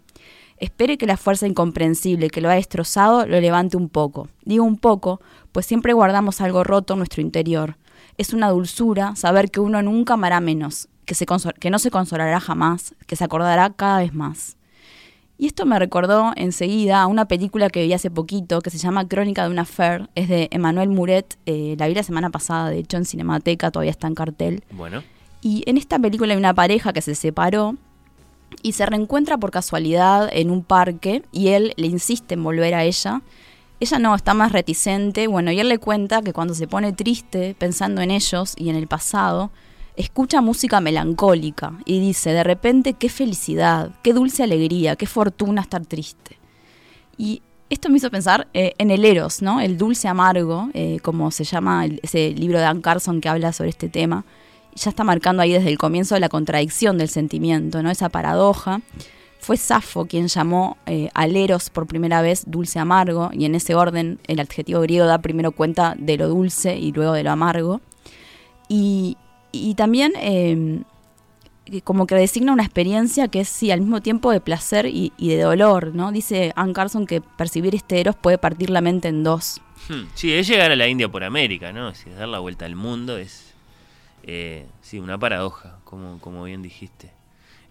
Espere 0.57 0.97
que 0.97 1.05
la 1.05 1.15
fuerza 1.15 1.47
incomprensible 1.47 2.29
que 2.29 2.41
lo 2.41 2.49
ha 2.49 2.55
destrozado 2.55 3.25
lo 3.25 3.39
levante 3.39 3.77
un 3.77 3.87
poco. 3.87 4.27
Digo 4.43 4.65
un 4.65 4.77
poco, 4.77 5.21
pues 5.51 5.65
siempre 5.65 5.93
guardamos 5.93 6.41
algo 6.41 6.63
roto 6.63 6.93
en 6.93 6.99
nuestro 6.99 7.21
interior. 7.21 7.77
Es 8.17 8.33
una 8.33 8.49
dulzura 8.49 9.15
saber 9.15 9.51
que 9.51 9.61
uno 9.61 9.81
nunca 9.81 10.15
amará 10.15 10.41
menos, 10.41 10.89
que, 11.05 11.15
se 11.15 11.25
que 11.59 11.69
no 11.69 11.79
se 11.79 11.91
consolará 11.91 12.39
jamás, 12.41 12.93
que 13.07 13.15
se 13.15 13.23
acordará 13.23 13.69
cada 13.69 13.99
vez 13.99 14.13
más. 14.13 14.57
Y 15.41 15.47
esto 15.47 15.65
me 15.65 15.79
recordó 15.79 16.33
enseguida 16.35 17.01
a 17.01 17.07
una 17.07 17.23
película 17.23 17.69
que 17.69 17.81
vi 17.83 17.93
hace 17.93 18.11
poquito 18.11 18.59
que 18.59 18.69
se 18.69 18.77
llama 18.77 19.07
Crónica 19.07 19.45
de 19.45 19.49
una 19.49 19.61
Affair. 19.61 20.09
Es 20.13 20.27
de 20.27 20.49
Emmanuel 20.51 20.89
Muret. 20.89 21.37
eh, 21.45 21.77
la 21.79 21.87
vi 21.87 21.95
la 21.95 22.03
semana 22.03 22.29
pasada, 22.29 22.69
de 22.69 22.79
hecho, 22.79 22.97
en 22.97 23.05
Cinemateca, 23.05 23.71
todavía 23.71 23.91
está 23.91 24.07
en 24.07 24.15
cartel. 24.15 24.63
Bueno. 24.71 25.01
Y 25.41 25.63
en 25.65 25.77
esta 25.77 25.97
película 25.97 26.33
hay 26.33 26.37
una 26.37 26.53
pareja 26.53 26.91
que 26.91 27.01
se 27.01 27.15
separó 27.15 27.77
y 28.61 28.73
se 28.73 28.85
reencuentra 28.85 29.37
por 29.37 29.51
casualidad 29.51 30.29
en 30.33 30.51
un 30.51 30.61
parque 30.61 31.23
y 31.31 31.49
él 31.49 31.73
le 31.77 31.87
insiste 31.87 32.33
en 32.33 32.43
volver 32.43 32.75
a 32.75 32.83
ella. 32.83 33.21
Ella 33.79 33.97
no, 33.97 34.15
está 34.15 34.33
más 34.33 34.51
reticente. 34.51 35.27
Bueno, 35.27 35.53
y 35.53 35.59
él 35.61 35.69
le 35.69 35.77
cuenta 35.77 36.21
que 36.21 36.33
cuando 36.33 36.53
se 36.53 36.67
pone 36.67 36.91
triste 36.91 37.55
pensando 37.57 38.01
en 38.01 38.11
ellos 38.11 38.55
y 38.57 38.67
en 38.67 38.75
el 38.75 38.87
pasado, 38.87 39.51
escucha 39.99 40.39
música 40.39 40.79
melancólica 40.79 41.73
y 41.83 41.99
dice, 41.99 42.31
de 42.31 42.43
repente, 42.45 42.93
qué 42.93 43.09
felicidad, 43.09 43.91
qué 44.01 44.13
dulce 44.13 44.43
alegría, 44.43 44.95
qué 44.95 45.05
fortuna 45.05 45.61
estar 45.61 45.85
triste. 45.85 46.39
Y 47.17 47.41
esto 47.69 47.89
me 47.89 47.97
hizo 47.97 48.09
pensar 48.09 48.47
eh, 48.53 48.73
en 48.77 48.91
el 48.91 49.03
Eros, 49.03 49.41
¿no? 49.41 49.59
El 49.59 49.77
dulce 49.77 50.07
amargo, 50.07 50.69
eh, 50.73 50.99
como 51.03 51.31
se 51.31 51.43
llama 51.43 51.85
ese 52.01 52.31
libro 52.31 52.57
de 52.59 52.63
Dan 52.63 52.81
Carson 52.81 53.19
que 53.19 53.27
habla 53.27 53.51
sobre 53.51 53.71
este 53.71 53.89
tema. 53.89 54.23
Ya 54.73 54.89
está 54.89 55.03
marcando 55.03 55.43
ahí 55.43 55.51
desde 55.51 55.69
el 55.69 55.77
comienzo 55.77 56.17
la 56.17 56.29
contradicción 56.29 56.97
del 56.97 57.09
sentimiento, 57.09 57.83
¿no? 57.83 57.91
Esa 57.91 58.07
paradoja. 58.07 58.79
Fue 59.41 59.57
Safo 59.57 60.05
quien 60.05 60.27
llamó 60.27 60.77
eh, 60.85 61.09
al 61.13 61.35
Eros 61.35 61.69
por 61.69 61.87
primera 61.87 62.21
vez 62.21 62.43
dulce 62.47 62.79
amargo, 62.79 63.31
y 63.33 63.43
en 63.43 63.53
ese 63.53 63.75
orden 63.75 64.19
el 64.27 64.39
adjetivo 64.39 64.79
griego 64.79 65.05
da 65.05 65.17
primero 65.17 65.51
cuenta 65.51 65.93
de 65.97 66.15
lo 66.15 66.29
dulce 66.29 66.77
y 66.77 66.93
luego 66.93 67.11
de 67.11 67.23
lo 67.23 67.31
amargo. 67.31 67.81
Y, 68.69 69.17
y 69.51 69.75
también 69.75 70.13
em, 70.15 70.83
como 71.83 72.07
que 72.07 72.15
designa 72.15 72.51
una 72.51 72.63
experiencia 72.63 73.27
que 73.27 73.41
es 73.41 73.49
sí, 73.49 73.71
al 73.71 73.81
mismo 73.81 74.01
tiempo 74.01 74.31
de 74.31 74.41
placer 74.41 74.87
y, 74.87 75.11
de 75.19 75.41
dolor, 75.41 75.93
¿no? 75.93 76.11
Dice 76.11 76.51
Ann 76.55 76.73
Carson 76.73 77.05
que 77.05 77.21
percibir 77.21 77.75
este 77.75 77.99
eros 77.99 78.15
puede 78.15 78.37
partir 78.37 78.69
la 78.69 78.81
mente 78.81 79.07
en 79.07 79.23
dos. 79.23 79.61
Hmm, 79.87 80.07
sí, 80.15 80.33
es 80.33 80.47
llegar 80.47 80.71
a 80.71 80.75
la 80.75 80.87
India 80.87 81.09
por 81.09 81.23
América, 81.23 81.71
¿no? 81.71 81.89
Es 81.89 82.05
dar 82.17 82.27
la 82.27 82.39
vuelta 82.39 82.65
al 82.65 82.75
mundo, 82.75 83.17
es 83.17 83.53
eh, 84.23 84.65
sí, 84.81 84.99
una 84.99 85.17
paradoja, 85.17 85.79
como, 85.83 86.19
como 86.19 86.43
bien 86.43 86.61
dijiste. 86.61 87.11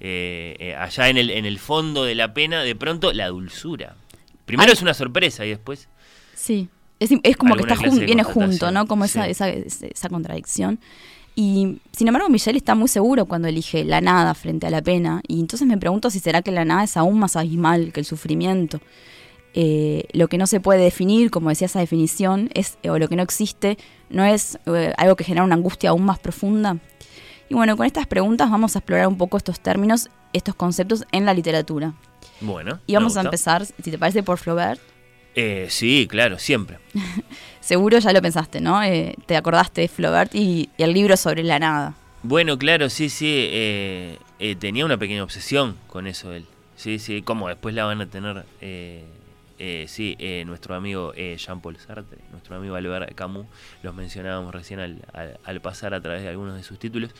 Eh, 0.00 0.56
eh, 0.60 0.76
allá 0.76 1.08
en 1.08 1.16
el, 1.16 1.30
en 1.30 1.44
el 1.44 1.58
fondo 1.58 2.04
de 2.04 2.14
la 2.14 2.32
pena, 2.32 2.62
de 2.62 2.76
pronto 2.76 3.12
la 3.12 3.28
dulzura. 3.28 3.96
Primero 4.44 4.72
es 4.72 4.80
una 4.80 4.94
sorpresa 4.94 5.44
y 5.44 5.50
después... 5.50 5.88
Sí, 6.34 6.68
es, 7.00 7.10
es 7.22 7.36
como 7.36 7.56
que 7.56 7.62
está 7.62 7.74
viene 7.90 8.22
junto, 8.22 8.70
¿no? 8.70 8.86
Como 8.86 9.04
esa, 9.04 9.28
esa, 9.28 9.48
esa 9.50 10.08
contradicción. 10.08 10.78
Y 11.40 11.78
sin 11.92 12.08
embargo, 12.08 12.28
Michelle 12.28 12.58
está 12.58 12.74
muy 12.74 12.88
seguro 12.88 13.26
cuando 13.26 13.46
elige 13.46 13.84
la 13.84 14.00
nada 14.00 14.34
frente 14.34 14.66
a 14.66 14.70
la 14.70 14.82
pena. 14.82 15.22
Y 15.28 15.38
entonces 15.38 15.68
me 15.68 15.78
pregunto 15.78 16.10
si 16.10 16.18
será 16.18 16.42
que 16.42 16.50
la 16.50 16.64
nada 16.64 16.82
es 16.82 16.96
aún 16.96 17.20
más 17.20 17.36
abismal 17.36 17.92
que 17.92 18.00
el 18.00 18.06
sufrimiento. 18.06 18.80
Eh, 19.54 20.08
lo 20.14 20.26
que 20.26 20.36
no 20.36 20.48
se 20.48 20.58
puede 20.58 20.82
definir, 20.82 21.30
como 21.30 21.50
decía 21.50 21.66
esa 21.66 21.78
definición, 21.78 22.50
es, 22.54 22.76
o 22.82 22.98
lo 22.98 23.08
que 23.08 23.14
no 23.14 23.22
existe, 23.22 23.78
no 24.10 24.24
es 24.24 24.58
eh, 24.66 24.92
algo 24.98 25.14
que 25.14 25.22
genera 25.22 25.44
una 25.44 25.54
angustia 25.54 25.90
aún 25.90 26.04
más 26.04 26.18
profunda. 26.18 26.78
Y 27.48 27.54
bueno, 27.54 27.76
con 27.76 27.86
estas 27.86 28.08
preguntas 28.08 28.50
vamos 28.50 28.74
a 28.74 28.80
explorar 28.80 29.06
un 29.06 29.16
poco 29.16 29.36
estos 29.36 29.60
términos, 29.60 30.10
estos 30.32 30.56
conceptos 30.56 31.04
en 31.12 31.24
la 31.24 31.34
literatura. 31.34 31.94
Bueno. 32.40 32.80
Y 32.88 32.94
vamos 32.94 33.16
a 33.16 33.20
empezar, 33.20 33.64
si 33.64 33.92
te 33.92 33.96
parece, 33.96 34.24
por 34.24 34.38
Flaubert. 34.38 34.80
Eh, 35.40 35.68
sí, 35.70 36.08
claro, 36.10 36.36
siempre. 36.36 36.78
Seguro 37.60 38.00
ya 38.00 38.12
lo 38.12 38.20
pensaste, 38.20 38.60
¿no? 38.60 38.82
Eh, 38.82 39.14
te 39.26 39.36
acordaste 39.36 39.82
de 39.82 39.88
Flaubert 39.88 40.34
y, 40.34 40.68
el 40.78 40.92
libro 40.92 41.16
sobre 41.16 41.44
la 41.44 41.60
nada. 41.60 41.94
Bueno, 42.24 42.58
claro, 42.58 42.90
sí, 42.90 43.08
sí. 43.08 43.46
Eh, 43.52 44.18
tenía 44.58 44.84
una 44.84 44.96
pequeña 44.96 45.22
obsesión 45.22 45.76
con 45.86 46.08
eso 46.08 46.32
él. 46.32 46.44
Sí, 46.74 46.98
sí, 46.98 47.22
como 47.22 47.46
después 47.46 47.72
la 47.72 47.84
van 47.84 48.00
a 48.00 48.06
tener, 48.06 48.44
sí, 49.86 50.16
nuestro 50.44 50.74
amigo 50.74 51.12
Jean-Paul 51.14 51.76
Sartre, 51.76 52.18
nuestro 52.32 52.56
amigo 52.56 52.74
Albert 52.74 53.14
Camus, 53.14 53.46
los 53.84 53.94
mencionábamos 53.94 54.52
recién 54.52 54.80
al, 54.80 55.60
pasar 55.60 55.94
a 55.94 56.00
través 56.00 56.22
de 56.22 56.28
algunos 56.30 56.56
de 56.56 56.64
sus 56.64 56.80
títulos. 56.80 57.10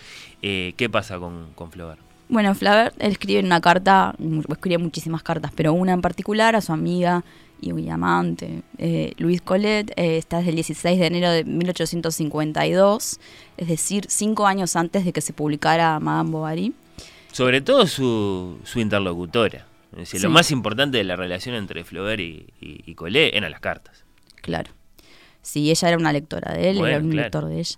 ¿Qué 0.41 0.89
pasa 0.91 1.19
con, 1.19 1.53
con 1.55 1.71
Flaubert? 1.71 2.01
Bueno, 2.29 2.55
Flaubert, 2.55 2.95
escribe 3.01 3.41
una 3.41 3.61
carta, 3.61 4.15
escribe 4.49 4.79
muchísimas 4.79 5.23
cartas, 5.23 5.51
pero 5.55 5.73
una 5.73 5.93
en 5.93 6.03
particular 6.03 6.55
a 6.57 6.61
su 6.61 6.73
amiga 6.73 7.25
y 7.61 7.73
un 7.73 7.91
amante. 7.91 8.63
Eh, 8.79 9.13
Luis 9.19 9.41
Collet 9.43 9.91
eh, 9.97 10.19
está 10.19 10.39
desde 10.39 10.51
el 10.51 10.57
16 10.57 10.99
de 10.99 11.07
enero 11.07 11.31
de 11.31 11.45
1852, 11.45 13.21
es 13.57 13.69
decir, 13.69 14.07
cinco 14.09 14.47
años 14.47 14.77
antes 14.77 15.05
de 15.05 15.13
que 15.13 15.21
se 15.21 15.33
publicara 15.33 15.99
Madame 16.01 16.31
Bovary. 16.31 16.75
Sobre 17.33 17.61
todo 17.61 17.87
su, 17.87 18.59
su 18.65 18.81
interlocutora. 18.81 19.67
Es 19.93 19.99
decir, 19.99 20.23
lo 20.23 20.31
más 20.31 20.51
importante 20.51 20.99
de 20.99 21.05
la 21.05 21.17
relación 21.17 21.55
entre 21.55 21.83
Flaubert 21.83 22.21
y, 22.21 22.47
y, 22.61 22.95
Collet 22.95 23.35
eran 23.35 23.51
las 23.51 23.61
cartas. 23.61 24.05
Claro. 24.43 24.71
Sí, 25.41 25.71
ella 25.71 25.89
era 25.89 25.97
una 25.97 26.13
lectora 26.13 26.53
de 26.53 26.71
él, 26.71 26.85
era 26.85 26.99
un 26.99 27.17
lector 27.17 27.47
de 27.47 27.61
ella. 27.61 27.77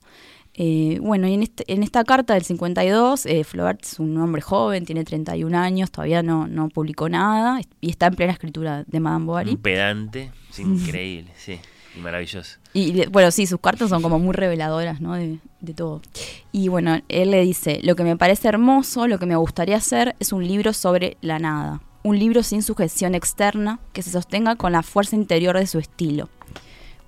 Eh, 0.55 0.99
bueno, 1.01 1.29
y 1.29 1.35
en, 1.35 1.43
este, 1.43 1.65
en, 1.73 1.83
esta 1.83 2.05
carta 2.05 2.35
del 2.35 2.43
52, 2.43 3.27
eh, 3.27 3.45
Flaubert 3.45 3.85
es 3.85 3.99
un 4.01 4.17
hombre 4.19 4.43
joven, 4.43 4.85
tiene 4.85 5.05
31 5.05 5.57
años, 5.57 5.91
todavía 5.91 6.23
no, 6.23 6.49
no 6.49 6.69
publicó 6.69 7.09
nada 7.09 7.61
y 7.81 7.91
está 7.91 8.07
en 8.07 8.15
plena 8.15 8.33
escritura 8.33 8.85
de 8.87 9.01
Madame 9.01 9.27
Bovary. 9.27 9.51
Un 9.53 9.57
pedante, 9.59 10.33
es 10.51 10.59
increíble, 10.59 11.31
sí, 11.37 11.59
y 11.97 12.01
maravilloso. 12.01 12.59
Y 12.73 13.07
bueno, 13.07 13.31
sí, 13.31 13.47
sus 13.47 13.61
cartas 13.61 13.91
son 13.91 14.03
como 14.03 14.19
muy 14.19 14.35
reveladoras, 14.35 15.01
¿no? 15.01 15.15
De, 15.15 15.39
de, 15.61 15.75
todo. 15.75 16.03
Y 16.51 16.69
bueno, 16.69 17.01
él 17.09 17.31
le 17.31 17.43
dice, 17.43 17.81
lo 17.83 17.95
que 17.95 18.03
me 18.03 18.17
parece 18.17 18.49
hermoso, 18.49 19.07
lo 19.07 19.19
que 19.19 19.27
me 19.27 19.37
gustaría 19.37 19.77
hacer 19.77 20.17
es 20.19 20.33
un 20.33 20.47
libro 20.47 20.73
sobre 20.73 21.17
la 21.21 21.39
nada. 21.39 21.81
Un 22.03 22.19
libro 22.19 22.43
sin 22.43 22.63
sujeción 22.63 23.15
externa 23.15 23.79
que 23.93 24.03
se 24.03 24.11
sostenga 24.11 24.57
con 24.57 24.73
la 24.73 24.83
fuerza 24.83 25.17
interior 25.17 25.59
de 25.59 25.67
su 25.67 25.79
estilo 25.79 26.29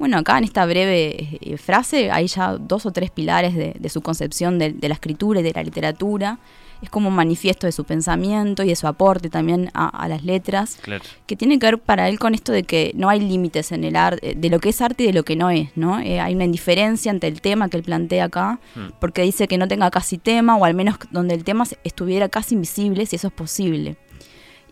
bueno, 0.03 0.19
acá 0.19 0.37
en 0.37 0.43
esta 0.43 0.67
breve 0.67 1.39
eh, 1.41 1.57
frase 1.59 2.11
hay 2.11 2.27
ya 2.27 2.57
dos 2.59 2.87
o 2.87 2.91
tres 2.91 3.13
pilares 3.13 3.55
de, 3.55 3.89
su 3.89 4.01
concepción 4.01 4.59
de, 4.59 4.75
la 4.81 4.95
escritura 4.95 5.39
y 5.39 5.45
de 5.45 5.53
la 5.53 5.63
literatura. 5.63 6.41
Es 6.83 6.91
como 6.91 7.09
un 7.09 7.15
manifiesto 7.15 7.69
de 7.69 7.73
su 7.73 7.85
pensamiento 7.85 8.65
y 8.65 8.71
de 8.71 8.75
su 8.75 8.89
aporte 8.89 9.31
también 9.31 9.71
a, 9.75 10.09
las 10.09 10.25
letras, 10.25 10.81
que 11.29 11.37
tiene 11.37 11.61
que 11.61 11.67
ver 11.67 11.79
para 11.79 12.09
él 12.09 12.19
con 12.19 12.35
esto 12.35 12.51
de 12.51 12.65
que 12.65 12.91
no 12.97 13.11
hay 13.11 13.21
límites 13.21 13.71
en 13.71 13.85
el 13.85 13.95
arte, 13.95 14.35
de 14.35 14.51
lo 14.51 14.59
que 14.59 14.71
es 14.71 14.81
arte 14.81 15.05
y 15.05 15.07
de 15.07 15.13
lo 15.13 15.23
que 15.23 15.37
no 15.37 15.51
es, 15.51 15.69
¿no? 15.77 16.01
Eh, 16.01 16.19
hay 16.19 16.35
una 16.35 16.47
indiferencia 16.47 17.13
ante 17.13 17.29
el 17.29 17.41
tema 17.41 17.69
que 17.69 17.77
él 17.77 17.85
plantea 17.85 18.25
acá, 18.25 18.59
hmm. 18.75 18.95
porque 18.99 19.23
dice 19.23 19.47
que 19.47 19.57
no 19.57 19.69
tenga 19.69 19.89
casi 19.93 20.19
tema, 20.19 20.57
o 20.57 20.65
al 20.65 20.75
menos 20.75 20.97
donde 21.13 21.37
el 21.37 21.45
tema 21.45 21.63
estuviera 21.85 22.29
casi 22.29 22.57
invisible, 22.57 23.07
si 23.07 23.15
eso 23.15 23.29
es 23.29 23.35
posible. 23.35 23.97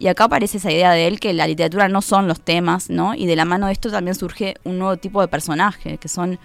Y 0.00 0.08
acá 0.08 0.24
aparece 0.24 0.56
esa 0.56 0.72
idea 0.72 0.92
de 0.92 1.06
él 1.06 1.20
que 1.20 1.34
la 1.34 1.46
literatura 1.46 1.86
no 1.88 2.00
son 2.00 2.26
los 2.26 2.40
temas, 2.40 2.88
¿no? 2.88 3.14
Y 3.14 3.26
de 3.26 3.36
la 3.36 3.44
mano 3.44 3.66
de 3.66 3.72
esto 3.72 3.90
también 3.90 4.14
surge 4.14 4.54
un 4.64 4.78
nuevo 4.78 4.96
tipo 4.96 5.20
de 5.20 5.28
personaje, 5.28 5.98
que 5.98 6.08
son 6.08 6.38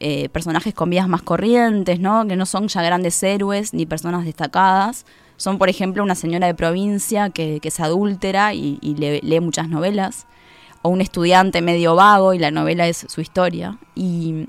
eh, 0.00 0.30
personajes 0.30 0.72
con 0.72 0.88
vidas 0.88 1.06
más 1.06 1.20
corrientes, 1.20 2.00
¿no? 2.00 2.26
Que 2.26 2.34
no 2.34 2.46
son 2.46 2.66
ya 2.68 2.80
grandes 2.80 3.22
héroes 3.22 3.74
ni 3.74 3.84
personas 3.84 4.24
destacadas. 4.24 5.04
Son, 5.36 5.58
por 5.58 5.68
ejemplo, 5.68 6.02
una 6.02 6.14
señora 6.14 6.46
de 6.46 6.54
provincia 6.54 7.28
que, 7.28 7.60
que 7.60 7.68
es 7.68 7.78
adúltera 7.78 8.54
y, 8.54 8.78
lee, 8.80 9.40
muchas 9.40 9.68
novelas. 9.68 10.26
O 10.80 10.88
un 10.88 11.02
estudiante 11.02 11.60
medio 11.60 11.94
vago 11.96 12.32
y 12.32 12.38
la 12.38 12.50
novela 12.50 12.88
es 12.88 13.04
su 13.06 13.20
historia. 13.20 13.76
Y... 13.94 14.46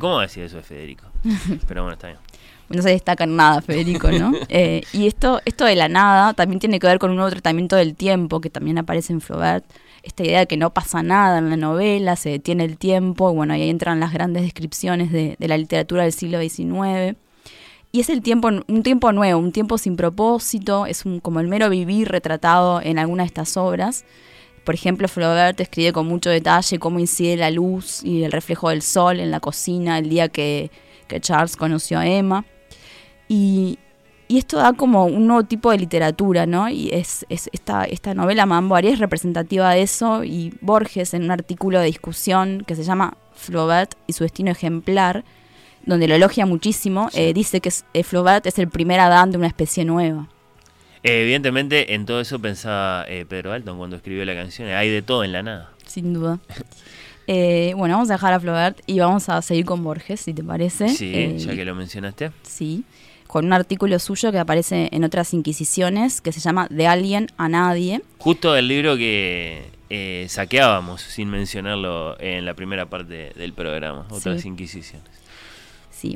¿Cómo 0.00 0.18
decir 0.18 0.42
eso 0.42 0.56
de 0.56 0.64
Federico? 0.64 1.06
Pero 1.68 1.82
bueno, 1.82 1.92
está 1.92 2.08
bien 2.08 2.23
no 2.68 2.82
se 2.82 2.90
destaca 2.90 3.24
en 3.24 3.36
nada, 3.36 3.60
Federico, 3.60 4.10
¿no? 4.10 4.32
Eh, 4.48 4.82
y 4.92 5.06
esto, 5.06 5.40
esto 5.44 5.64
de 5.64 5.74
la 5.74 5.88
nada 5.88 6.34
también 6.34 6.60
tiene 6.60 6.78
que 6.78 6.86
ver 6.86 6.98
con 6.98 7.10
un 7.10 7.16
nuevo 7.16 7.30
tratamiento 7.30 7.76
del 7.76 7.94
tiempo 7.94 8.40
que 8.40 8.50
también 8.50 8.78
aparece 8.78 9.12
en 9.12 9.20
Flaubert. 9.20 9.64
Esta 10.02 10.22
idea 10.22 10.40
de 10.40 10.46
que 10.46 10.56
no 10.56 10.70
pasa 10.70 11.02
nada 11.02 11.38
en 11.38 11.50
la 11.50 11.56
novela, 11.56 12.14
se 12.16 12.30
detiene 12.30 12.64
el 12.64 12.76
tiempo, 12.76 13.30
y 13.30 13.34
bueno, 13.34 13.54
ahí 13.54 13.68
entran 13.70 14.00
las 14.00 14.12
grandes 14.12 14.42
descripciones 14.42 15.10
de, 15.10 15.36
la 15.40 15.56
literatura 15.56 16.02
del 16.02 16.12
siglo 16.12 16.38
XIX. 16.40 17.16
Y 17.90 18.00
es 18.00 18.10
el 18.10 18.20
tiempo, 18.20 18.48
un 18.48 18.82
tiempo 18.82 19.12
nuevo, 19.12 19.40
un 19.40 19.52
tiempo 19.52 19.78
sin 19.78 19.96
propósito, 19.96 20.84
es 20.86 21.06
un, 21.06 21.20
como 21.20 21.40
el 21.40 21.48
mero 21.48 21.70
vivir 21.70 22.08
retratado 22.08 22.80
en 22.82 22.98
alguna 22.98 23.22
de 23.22 23.28
estas 23.28 23.56
obras. 23.56 24.04
Por 24.64 24.74
ejemplo, 24.74 25.08
Flaubert 25.08 25.58
escribe 25.60 25.92
con 25.92 26.06
mucho 26.06 26.30
detalle 26.30 26.78
cómo 26.78 26.98
incide 26.98 27.36
la 27.36 27.50
luz 27.50 28.02
y 28.02 28.24
el 28.24 28.32
reflejo 28.32 28.70
del 28.70 28.82
sol 28.82 29.20
en 29.20 29.30
la 29.30 29.40
cocina 29.40 29.98
el 29.98 30.08
día 30.08 30.28
que, 30.28 30.70
que 31.14 31.20
Charles 31.20 31.56
conoció 31.56 31.98
a 31.98 32.06
Emma. 32.06 32.44
Y, 33.28 33.78
esto 34.28 34.56
da 34.56 34.72
como 34.72 35.04
un 35.04 35.28
nuevo 35.28 35.44
tipo 35.44 35.70
de 35.70 35.78
literatura, 35.78 36.44
¿no? 36.44 36.68
Y 36.68 36.90
es, 36.92 37.24
esta, 37.28 37.84
esta 37.84 38.14
novela 38.14 38.46
Mambo 38.46 38.76
es 38.78 38.98
representativa 38.98 39.70
de 39.70 39.82
eso 39.82 40.24
y 40.24 40.52
Borges 40.60 41.14
en 41.14 41.22
un 41.22 41.30
artículo 41.30 41.78
de 41.78 41.86
discusión 41.86 42.64
que 42.66 42.74
se 42.74 42.82
llama 42.82 43.16
Flaubert 43.32 43.94
y 44.08 44.12
su 44.12 44.24
destino 44.24 44.50
ejemplar, 44.50 45.24
donde 45.86 46.08
lo 46.08 46.16
elogia 46.16 46.46
muchísimo, 46.46 47.10
eh, 47.14 47.32
dice 47.32 47.60
que 47.60 47.68
es, 47.68 47.84
eh, 47.94 48.02
Flaubert 48.02 48.44
es 48.46 48.58
el 48.58 48.68
primer 48.68 48.98
Adán 48.98 49.30
de 49.30 49.38
una 49.38 49.46
especie 49.46 49.84
nueva. 49.84 50.28
evidentemente 51.04 51.94
en 51.94 52.04
todo 52.04 52.20
eso 52.20 52.40
pensaba 52.40 53.04
eh, 53.06 53.26
Pedro 53.28 53.52
Alton 53.52 53.78
cuando 53.78 53.94
escribió 53.94 54.24
la 54.24 54.34
canción, 54.34 54.68
hay 54.70 54.90
de 54.90 55.02
todo 55.02 55.22
en 55.22 55.30
la 55.30 55.44
nada. 55.44 55.70
Sin 55.86 56.12
duda. 56.12 56.40
bueno, 57.26 57.94
vamos 57.94 58.10
a 58.10 58.14
dejar 58.14 58.32
a 58.32 58.40
Flaubert 58.40 58.80
y 58.86 58.98
vamos 58.98 59.28
a 59.28 59.40
seguir 59.42 59.64
con 59.64 59.82
Borges, 59.82 60.20
si 60.20 60.34
te 60.34 60.42
parece. 60.42 60.88
Sí, 60.88 61.36
ya 61.38 61.54
que 61.54 61.64
lo 61.64 61.74
mencionaste. 61.74 62.32
Sí 62.42 62.84
con 63.34 63.46
un 63.46 63.52
artículo 63.52 63.98
suyo 63.98 64.30
que 64.30 64.38
aparece 64.38 64.88
en 64.92 65.02
otras 65.02 65.34
Inquisiciones, 65.34 66.20
que 66.20 66.30
se 66.30 66.38
llama 66.38 66.68
De 66.70 66.86
alguien 66.86 67.26
a 67.36 67.48
nadie. 67.48 68.00
Justo 68.18 68.54
el 68.54 68.68
libro 68.68 68.96
que 68.96 69.72
eh, 69.90 70.26
saqueábamos, 70.28 71.00
sin 71.00 71.30
mencionarlo 71.30 72.16
en 72.20 72.44
la 72.44 72.54
primera 72.54 72.86
parte 72.88 73.32
del 73.34 73.52
programa, 73.52 74.06
otras 74.10 74.44
Inquisiciones. 74.44 75.08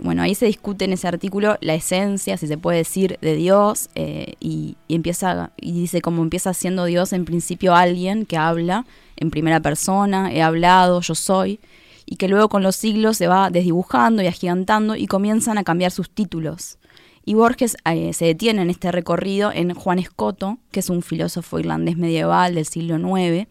Bueno, 0.02 0.22
ahí 0.22 0.34
se 0.34 0.46
discute 0.46 0.84
en 0.84 0.92
ese 0.92 1.08
artículo 1.08 1.56
la 1.60 1.74
esencia, 1.74 2.36
si 2.36 2.46
se 2.46 2.58
puede 2.58 2.78
decir, 2.78 3.18
de 3.20 3.34
Dios, 3.34 3.88
eh, 3.94 4.34
y, 4.40 4.76
empieza, 4.88 5.50
y 5.56 5.72
dice 5.72 6.00
como 6.00 6.22
empieza 6.22 6.52
siendo 6.54 6.84
Dios 6.84 7.12
en 7.12 7.24
principio 7.24 7.74
alguien 7.74 8.26
que 8.26 8.36
habla 8.36 8.84
en 9.16 9.30
primera 9.30 9.60
persona, 9.60 10.32
he 10.32 10.42
hablado, 10.42 11.00
yo 11.00 11.14
soy, 11.14 11.60
y 12.06 12.16
que 12.16 12.28
luego 12.28 12.48
con 12.48 12.62
los 12.62 12.76
siglos 12.76 13.16
se 13.16 13.26
va 13.26 13.50
desdibujando 13.50 14.22
y 14.22 14.26
agigantando 14.26 14.94
y 14.94 15.06
comienzan 15.06 15.58
a 15.58 15.64
cambiar 15.64 15.90
sus 15.90 16.08
títulos 16.08 16.78
Y 17.24 17.34
Borges 17.34 17.76
eh, 17.84 18.12
se 18.14 18.24
detiene 18.24 18.62
en 18.62 18.70
este 18.70 18.92
recorrido 18.92 19.52
en 19.52 19.74
Juan 19.74 19.98
Escoto, 19.98 20.58
que 20.70 20.80
es 20.80 20.90
un 20.90 21.02
filósofo 21.02 21.58
irlandés 21.58 21.96
medieval 21.96 22.54
del 22.54 22.64
siglo 22.64 22.96
IX, 22.96 23.48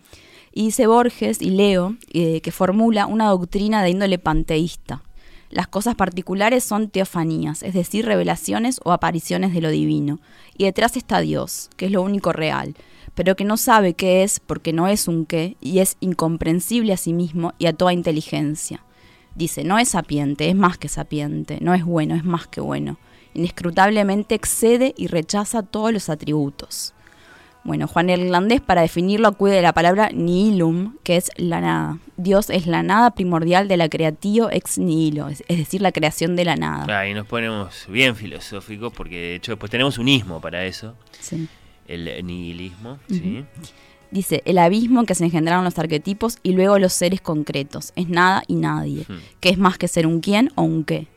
y 0.54 0.66
dice 0.66 0.88
Borges, 0.88 1.42
y 1.42 1.52
leo, 1.52 1.96
eh, 2.12 2.42
que 2.42 2.52
formula 2.52 3.06
una 3.06 3.30
doctrina 3.30 3.84
de 3.84 3.92
índole 3.92 4.18
panteísta. 4.18 5.04
Las 5.50 5.68
cosas 5.68 5.96
particulares 5.96 6.64
son 6.64 6.90
teofanías, 6.90 7.64
es 7.64 7.74
decir, 7.74 8.06
revelaciones 8.06 8.82
o 8.84 8.92
apariciones 8.92 9.54
de 9.54 9.62
lo 9.62 9.70
divino. 9.70 10.20
Y 10.58 10.66
detrás 10.66 10.98
está 10.98 11.22
Dios, 11.22 11.70
que 11.78 11.86
es 11.86 11.92
lo 11.92 12.02
único 12.02 12.34
real, 12.34 12.76
pero 13.16 13.36
que 13.36 13.46
no 13.46 13.56
sabe 13.56 13.94
qué 13.94 14.24
es 14.24 14.40
porque 14.40 14.74
no 14.74 14.88
es 14.88 15.08
un 15.08 15.26
qué 15.26 15.56
y 15.62 15.80
es 15.80 15.96
incomprensible 16.02 16.92
a 16.92 16.98
sí 16.98 17.14
mismo 17.14 17.54
y 17.60 17.68
a 17.68 17.74
toda 17.74 17.94
inteligencia. 17.94 18.84
Dice, 19.36 19.64
no 19.64 19.80
es 19.80 19.90
sapiente, 19.90 20.50
es 20.50 20.56
más 20.56 20.78
que 20.78 20.90
sapiente, 20.90 21.60
no 21.62 21.74
es 21.74 21.86
bueno, 21.86 22.16
es 22.16 22.26
más 22.26 22.48
que 22.48 22.60
bueno. 22.60 22.98
Inescrutablemente 23.34 24.36
excede 24.36 24.94
y 24.98 25.08
rechaza 25.08 25.64
todos 25.64 25.94
los 25.94 26.10
atributos. 26.10 26.94
Bueno, 27.64 27.88
Juan 27.88 28.10
Irlandés 28.10 28.62
para 28.62 28.82
definirlo 28.82 29.28
acude 29.28 29.52
de 29.56 29.62
la 29.62 29.74
palabra 29.74 30.10
nihilum, 30.14 30.96
que 31.04 31.18
es 31.18 31.32
la 31.36 31.60
nada. 31.60 32.00
Dios 32.16 32.50
es 32.50 32.66
la 32.66 32.82
nada 32.82 33.12
primordial 33.12 33.68
de 33.68 33.76
la 33.78 33.90
creatio 33.90 34.50
ex 34.50 34.78
nihilo, 34.78 35.28
es, 35.28 35.44
decir, 35.48 35.82
la 35.82 35.92
creación 35.92 36.36
de 36.36 36.46
la 36.46 36.56
nada. 36.56 37.00
Ahí 37.00 37.14
nos 37.14 37.28
ponemos 37.28 37.86
bien 37.90 38.16
filosóficos 38.16 38.94
porque 38.94 39.16
de 39.16 39.36
hecho 39.36 39.52
después 39.52 39.70
tenemos 39.70 39.98
un 39.98 40.08
ismo 40.08 40.40
para 40.40 40.66
eso. 40.66 40.96
Sí. 41.20 41.48
El 41.88 42.26
nihilismo, 42.26 43.00
¿sí? 43.10 43.46
Dice, 44.12 44.42
el 44.46 44.58
abismo 44.58 45.02
en 45.02 45.06
que 45.06 45.16
se 45.16 45.26
engendraron 45.26 45.66
los 45.66 45.78
arquetipos 45.78 46.38
y 46.44 46.54
luego 46.54 46.80
los 46.80 46.94
seres 46.94 47.20
concretos. 47.20 47.92
Es 47.96 48.08
nada 48.08 48.44
y 48.48 48.56
nadie, 48.56 49.06
Hmm. 49.08 49.20
que 49.42 49.50
es 49.50 49.58
más 49.58 49.78
que 49.78 49.90
ser 49.90 50.08
un 50.08 50.22
quién 50.22 50.52
o 50.56 50.62
un 50.64 50.86
qué. 50.86 51.08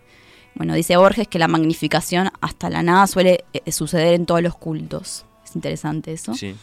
Bueno, 0.56 0.74
dice 0.74 0.96
Borges 0.96 1.28
que 1.28 1.38
la 1.38 1.46
magnificación 1.46 2.30
hasta 2.40 2.68
la 2.70 2.82
nada 2.82 3.06
suele 3.06 3.44
eh, 3.52 3.70
suceder 3.70 4.14
en 4.14 4.26
todos 4.26 4.42
los 4.42 4.56
cultos. 4.56 5.24
Es 5.50 5.56
interesante 5.56 6.12
eso. 6.12 6.32
Sí. 6.34 6.54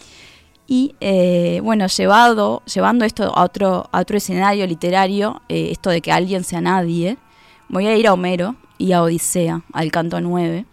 Y 0.65 0.95
eh, 1.01 1.59
bueno, 1.61 1.87
llevado, 1.87 2.63
llevando 2.73 3.03
esto 3.03 3.35
a 3.35 3.43
otro, 3.43 3.89
a 3.91 3.99
otro 3.99 4.17
escenario 4.17 4.65
literario, 4.65 5.41
eh, 5.49 5.69
esto 5.71 5.89
de 5.89 6.01
que 6.01 6.11
alguien 6.11 6.43
sea 6.45 6.61
nadie, 6.61 7.17
voy 7.67 7.87
a 7.87 7.95
ir 7.95 8.07
a 8.07 8.13
Homero 8.13 8.55
y 8.77 8.93
a 8.93 9.03
Odisea, 9.03 9.61
al 9.73 9.91
canto 9.91 10.21
9. 10.21 10.65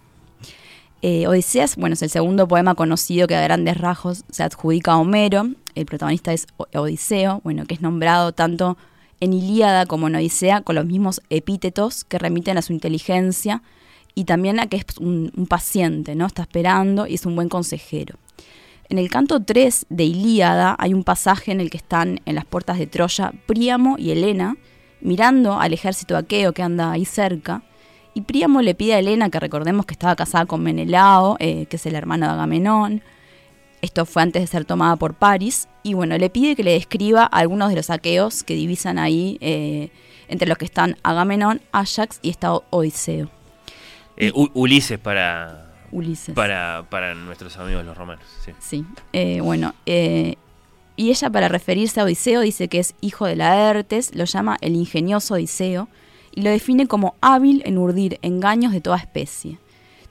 Eh, 1.03 1.27
Odisea 1.27 1.65
es, 1.65 1.77
bueno, 1.77 1.95
es 1.95 2.03
el 2.03 2.11
segundo 2.11 2.47
poema 2.47 2.75
conocido 2.77 3.27
que 3.27 3.37
a 3.37 3.43
grandes 3.43 3.77
rasgos 3.77 4.25
se 4.31 4.43
adjudica 4.45 4.93
a 4.93 4.99
Homero. 4.99 5.49
El 5.75 5.87
protagonista 5.87 6.33
es 6.33 6.47
Odiseo, 6.73 7.41
bueno, 7.43 7.67
que 7.67 7.75
es 7.75 7.81
nombrado 7.81 8.33
tanto 8.33 8.77
en 9.21 9.33
Ilíada 9.33 9.87
como 9.87 10.07
en 10.07 10.17
Odisea 10.17 10.61
con 10.61 10.77
los 10.77 10.87
mismos 10.87 11.21
epítetos 11.31 12.05
que 12.05 12.19
remiten 12.19 12.59
a 12.59 12.63
su 12.63 12.73
inteligencia 12.73 13.63
y 14.15 14.25
también 14.25 14.61
a 14.61 14.67
que 14.67 14.77
es 14.77 14.85
un, 15.01 15.31
paciente, 15.49 16.15
¿no? 16.15 16.27
Está 16.27 16.43
esperando 16.43 17.07
y 17.07 17.15
es 17.15 17.27
un 17.27 17.35
buen 17.35 17.49
consejero. 17.49 18.17
En 18.89 18.99
el 18.99 19.11
canto 19.11 19.43
3 19.43 19.87
de 19.89 20.05
Ilíada 20.05 20.77
hay 20.79 20.95
un 20.95 21.05
pasaje 21.05 21.53
en 21.53 21.61
el 21.61 21.71
que 21.71 21.79
están 21.79 22.21
en 22.27 22.35
las 22.35 22.45
puertas 22.45 22.79
de 22.79 22.87
Troya 22.87 23.33
Príamo 23.47 23.97
y 23.99 24.11
Helena 24.11 24.57
mirando 25.01 25.61
al 25.61 25.73
ejército 25.73 26.17
aqueo 26.17 26.53
que 26.53 26.63
anda 26.63 26.93
ahí 26.93 27.05
cerca. 27.05 27.63
Y 28.15 28.23
Príamo 28.23 28.63
le 28.63 28.75
pide 28.75 28.95
a 28.95 28.99
Helena 28.99 29.31
que 29.31 29.41
recordemos 29.41 29.87
que 29.87 29.95
estaba 29.95 30.15
casada 30.17 30.47
con 30.47 30.63
Menelao, 30.63 31.37
eh, 31.41 31.67
que 31.67 31.77
es 31.77 31.87
el 31.87 31.95
hermano 31.95 32.27
de 32.27 32.33
Agamenón. 32.33 33.03
Esto 33.83 34.07
fue 34.07 34.23
antes 34.23 34.43
de 34.43 34.47
ser 34.47 34.65
tomada 34.65 34.97
por 34.97 35.15
Paris. 35.15 35.69
Y 35.83 35.95
bueno, 35.95 36.17
le 36.17 36.31
pide 36.31 36.57
que 36.57 36.63
le 36.63 36.73
describa 36.73 37.25
algunos 37.25 37.69
de 37.71 37.77
los 37.77 37.91
aqueos 37.91 38.43
que 38.43 38.55
divisan 38.55 38.99
ahí, 38.99 39.37
eh, 39.41 39.91
entre 40.29 40.49
los 40.49 40.57
que 40.57 40.65
están 40.65 40.97
Agamenón, 41.03 41.61
Ajax 41.73 42.19
y 42.23 42.31
está 42.31 42.55
Odiseo, 42.71 43.29
Eh, 44.17 44.33
Ulises 44.55 44.99
para, 44.99 45.73
Ulises. 45.93 46.35
para, 46.35 46.85
para 46.89 47.15
nuestros 47.15 47.57
amigos 47.57 47.85
los 47.85 47.97
romanos. 47.97 48.25
Sí. 48.45 48.53
Sí, 48.61 48.85
eh, 49.13 49.41
bueno, 49.41 49.75
eh, 49.87 50.37
y 50.97 51.11
ella 51.11 51.31
para 51.31 51.49
referirse 51.49 52.01
a 52.01 52.05
Odiseo 52.05 52.41
dice 52.41 52.69
que 52.69 52.79
es 52.79 52.95
hijo 53.01 53.27
de 53.27 53.37
Laertes, 53.37 54.15
lo 54.15 54.25
llama 54.25 54.57
el 54.61 54.77
ingenioso 54.77 55.35
Odiseo 55.35 55.89
y 56.35 56.43
lo 56.43 56.51
define 56.51 56.87
como 56.87 57.15
hábil 57.21 57.63
en 57.65 57.79
urdir 57.79 58.19
engaños 58.23 58.73
de 58.73 58.81
toda 58.81 58.97
especie. 58.99 59.59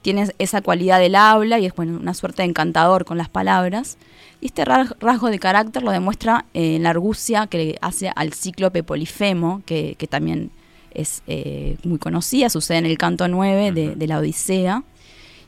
Tiene 0.02 0.28
esa 0.38 0.60
cualidad 0.60 0.98
del 1.00 1.14
habla 1.14 1.58
y 1.58 1.64
es 1.64 1.74
bueno, 1.74 1.98
una 1.98 2.12
suerte 2.12 2.42
de 2.42 2.48
encantador 2.50 3.06
con 3.06 3.16
las 3.16 3.30
palabras. 3.30 3.96
Y 4.42 4.46
este 4.48 4.66
ra- 4.66 4.94
rasgo 5.00 5.30
de 5.30 5.38
carácter 5.38 5.82
lo 5.82 5.90
demuestra 5.92 6.44
eh, 6.52 6.76
en 6.76 6.82
la 6.82 6.90
argucia 6.90 7.46
que 7.46 7.56
le 7.58 7.78
hace 7.80 8.12
al 8.14 8.34
cíclope 8.34 8.82
Polifemo, 8.82 9.62
que, 9.64 9.94
que 9.96 10.06
también 10.06 10.50
es 10.94 11.22
eh, 11.26 11.76
muy 11.84 11.98
conocida, 11.98 12.48
sucede 12.48 12.78
en 12.78 12.86
el 12.86 12.98
canto 12.98 13.28
9 13.28 13.72
de, 13.72 14.06
la 14.06 14.18
Odisea. 14.18 14.82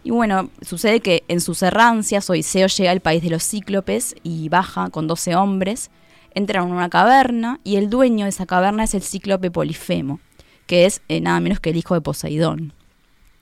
Y 0.04 0.10
bueno, 0.10 0.50
sucede 0.62 1.00
que 1.00 1.24
en 1.28 1.40
sus 1.40 1.62
errancias 1.62 2.28
Odiseo 2.30 2.68
llega 2.68 2.90
al 2.90 3.00
país 3.00 3.22
de 3.22 3.30
los 3.30 3.42
cíclopes 3.42 4.14
y 4.22 4.48
baja 4.48 4.90
con 4.90 5.06
12 5.06 5.34
hombres, 5.34 5.90
entran 6.34 6.66
en 6.66 6.72
una 6.72 6.88
caverna 6.88 7.60
y 7.64 7.76
el 7.76 7.90
dueño 7.90 8.26
de 8.26 8.30
esa 8.30 8.46
caverna 8.46 8.84
es 8.84 8.94
el 8.94 9.02
cíclope 9.02 9.50
Polifemo, 9.50 10.20
que 10.66 10.86
es 10.86 11.02
eh, 11.08 11.20
nada 11.20 11.40
menos 11.40 11.60
que 11.60 11.70
el 11.70 11.76
hijo 11.76 11.94
de 11.94 12.00
Poseidón. 12.00 12.72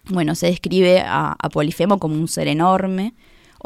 Bueno, 0.08 0.34
se 0.34 0.46
describe 0.46 1.00
a, 1.00 1.34
a 1.38 1.48
Polifemo 1.50 1.98
como 1.98 2.14
un 2.14 2.28
ser 2.28 2.48
enorme, 2.48 3.14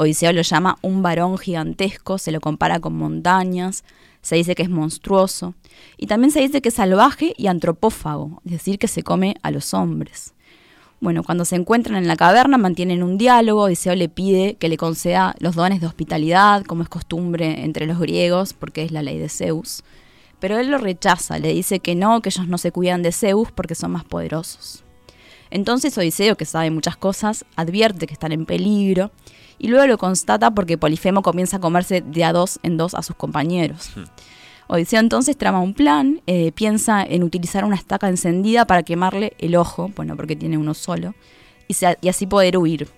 Odiseo 0.01 0.33
lo 0.33 0.43
llama 0.43 0.79
un 0.81 1.03
varón 1.03 1.39
gigantesco, 1.39 2.19
se 2.19 2.31
lo 2.31 2.41
compara 2.41 2.79
con 2.79 2.95
montañas, 2.95 3.83
se 4.23 4.37
dice 4.37 4.55
que 4.55 4.63
es 4.63 4.71
monstruoso 4.71 5.55
y 5.97 6.07
también 6.07 6.31
se 6.31 6.39
dice 6.39 6.63
que 6.63 6.69
es 6.69 6.77
salvaje 6.77 7.35
y 7.37 7.49
antropófago, 7.49 8.41
es 8.45 8.53
decir, 8.53 8.79
que 8.79 8.87
se 8.87 9.03
come 9.03 9.35
a 9.43 9.51
los 9.51 9.75
hombres. 9.75 10.35
Bueno, 11.01 11.25
cuando 11.25 11.45
se 11.45 11.57
encuentran 11.57 11.97
en 11.97 12.07
la 12.07 12.15
caverna 12.15 12.59
mantienen 12.59 13.03
un 13.03 13.19
diálogo, 13.19 13.63
Odiseo 13.63 13.97
le 13.97 14.09
pide 14.09 14.55
que 14.55 14.69
le 14.69 14.77
conceda 14.77 15.35
los 15.41 15.57
dones 15.57 15.81
de 15.81 15.89
hospitalidad, 15.89 16.65
como 16.65 16.85
es 16.85 16.89
costumbre 16.89 17.65
entre 17.65 17.85
los 17.87 17.99
griegos, 17.99 18.53
porque 18.53 18.85
es 18.85 18.93
la 18.93 19.03
ley 19.03 19.19
de 19.19 19.29
Zeus. 19.29 19.83
Pero 20.39 20.61
él 20.61 20.71
lo 20.71 20.79
rechaza, 20.79 21.41
le 21.41 21.53
dice 21.53 21.81
que 21.81 21.97
no, 21.97 22.23
que 22.23 22.29
ellos 22.29 22.47
no 22.47 22.59
se 22.59 22.71
cuidan 22.71 23.03
de 23.03 23.11
Zeus 23.11 23.51
porque 23.51 23.75
son 23.75 23.91
más 23.91 24.05
poderosos. 24.05 24.85
Entonces 25.51 25.99
Odiseo, 25.99 26.37
que 26.37 26.45
sabe 26.45 26.71
muchas 26.71 26.97
cosas, 26.97 27.45
advierte 27.57 28.07
que 28.07 28.13
están 28.13 28.31
en 28.31 28.47
peligro 28.47 29.11
y 29.59 29.69
luego 29.69 29.87
lo 29.87 29.99
constata 29.99 30.51
porque 30.51 30.79
Polifemo 30.79 31.23
comienza 31.23 31.57
a 31.57 31.61
comerse 31.61 32.01
de 32.01 32.25
a 32.25 32.33
dos 32.33 32.59
en 32.63 32.77
dos 32.77 32.95
a 32.95 33.03
sus 33.03 33.17
compañeros. 33.17 33.91
Odiseo 34.69 35.01
entonces 35.01 35.37
trama 35.37 35.61
un 35.61 35.73
plan, 35.73 36.21
eh, 36.27 36.53
piensa 36.53 37.03
en 37.03 37.23
utilizar 37.23 37.65
una 37.65 37.77
estaca 37.77 38.09
encendida 38.09 38.67
para 38.67 38.83
quemarle 38.83 39.33
el 39.39 39.57
ojo, 39.57 39.91
bueno, 39.97 40.15
porque 40.15 40.37
tiene 40.37 40.59
uno 40.59 40.75
solo, 40.75 41.15
y, 41.69 41.75
se- 41.75 41.97
y 42.03 42.09
así 42.09 42.27
poder 42.27 42.59
huir. 42.59 42.89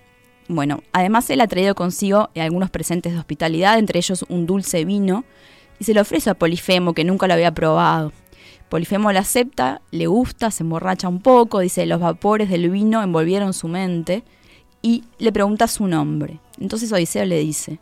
Bueno, 0.49 0.83
además 0.91 1.29
él 1.29 1.39
ha 1.39 1.47
traído 1.47 1.73
consigo 1.73 2.29
eh, 2.35 2.41
algunos 2.41 2.69
presentes 2.69 3.13
de 3.13 3.19
hospitalidad, 3.19 3.79
entre 3.79 3.99
ellos 3.99 4.25
un 4.27 4.45
dulce 4.45 4.83
vino, 4.83 5.23
y 5.79 5.85
se 5.85 5.93
lo 5.93 6.01
ofrece 6.01 6.29
a 6.29 6.33
Polifemo, 6.33 6.93
que 6.93 7.05
nunca 7.05 7.25
lo 7.27 7.33
había 7.35 7.53
probado. 7.53 8.11
Polifemo 8.67 9.11
lo 9.13 9.19
acepta, 9.19 9.81
le 9.91 10.07
gusta, 10.07 10.51
se 10.51 10.63
emborracha 10.63 11.07
un 11.07 11.21
poco, 11.21 11.59
dice 11.59 11.85
los 11.85 12.01
vapores 12.01 12.49
del 12.49 12.69
vino 12.69 13.01
envolvieron 13.01 13.53
su 13.53 13.69
mente, 13.69 14.23
y 14.81 15.05
le 15.19 15.31
pregunta 15.31 15.67
su 15.67 15.87
nombre. 15.87 16.39
Entonces 16.61 16.91
Odiseo 16.91 17.25
le 17.25 17.39
dice, 17.39 17.79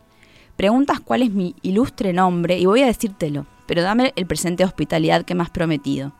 preguntas 0.56 1.02
cuál 1.02 1.22
es 1.22 1.32
mi 1.32 1.54
ilustre 1.62 2.14
nombre 2.14 2.58
y 2.58 2.66
voy 2.66 2.82
a 2.82 2.86
decírtelo, 2.88 3.46
pero 3.68 3.82
dame 3.82 4.14
el 4.16 4.26
presente 4.26 4.64
de 4.64 4.68
hospitalidad 4.68 5.26
que 5.26 5.36
me 5.36 5.44
has 5.44 5.50
prometido. 5.50 6.14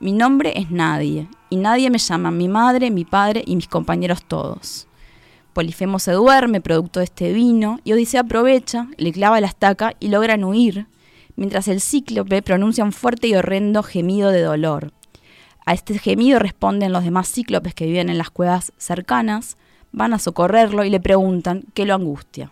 Mi 0.00 0.12
nombre 0.12 0.52
es 0.56 0.70
nadie, 0.70 1.28
y 1.50 1.56
nadie 1.56 1.88
me 1.88 1.98
llama 1.98 2.30
mi 2.32 2.48
madre, 2.48 2.90
mi 2.90 3.04
padre 3.04 3.44
y 3.46 3.54
mis 3.54 3.68
compañeros 3.68 4.24
todos. 4.24 4.88
Polifemo 5.52 5.98
se 5.98 6.12
duerme 6.12 6.60
producto 6.60 6.98
de 6.98 7.04
este 7.04 7.32
vino, 7.32 7.78
y 7.84 7.92
Odiseo 7.92 8.22
aprovecha, 8.22 8.88
le 8.96 9.12
clava 9.12 9.40
la 9.40 9.46
estaca 9.46 9.94
y 10.00 10.08
logran 10.08 10.42
huir, 10.42 10.86
mientras 11.36 11.68
el 11.68 11.80
cíclope 11.80 12.42
pronuncia 12.42 12.82
un 12.82 12.92
fuerte 12.92 13.28
y 13.28 13.34
horrendo 13.34 13.84
gemido 13.84 14.30
de 14.30 14.42
dolor. 14.42 14.92
A 15.64 15.74
este 15.74 15.96
gemido 15.98 16.40
responden 16.40 16.92
los 16.92 17.04
demás 17.04 17.30
cíclopes 17.30 17.74
que 17.74 17.86
viven 17.86 18.08
en 18.08 18.18
las 18.18 18.30
cuevas 18.30 18.72
cercanas, 18.78 19.56
van 19.92 20.12
a 20.12 20.18
socorrerlo 20.18 20.84
y 20.84 20.90
le 20.90 21.00
preguntan 21.00 21.64
qué 21.74 21.84
lo 21.84 21.94
angustia. 21.94 22.50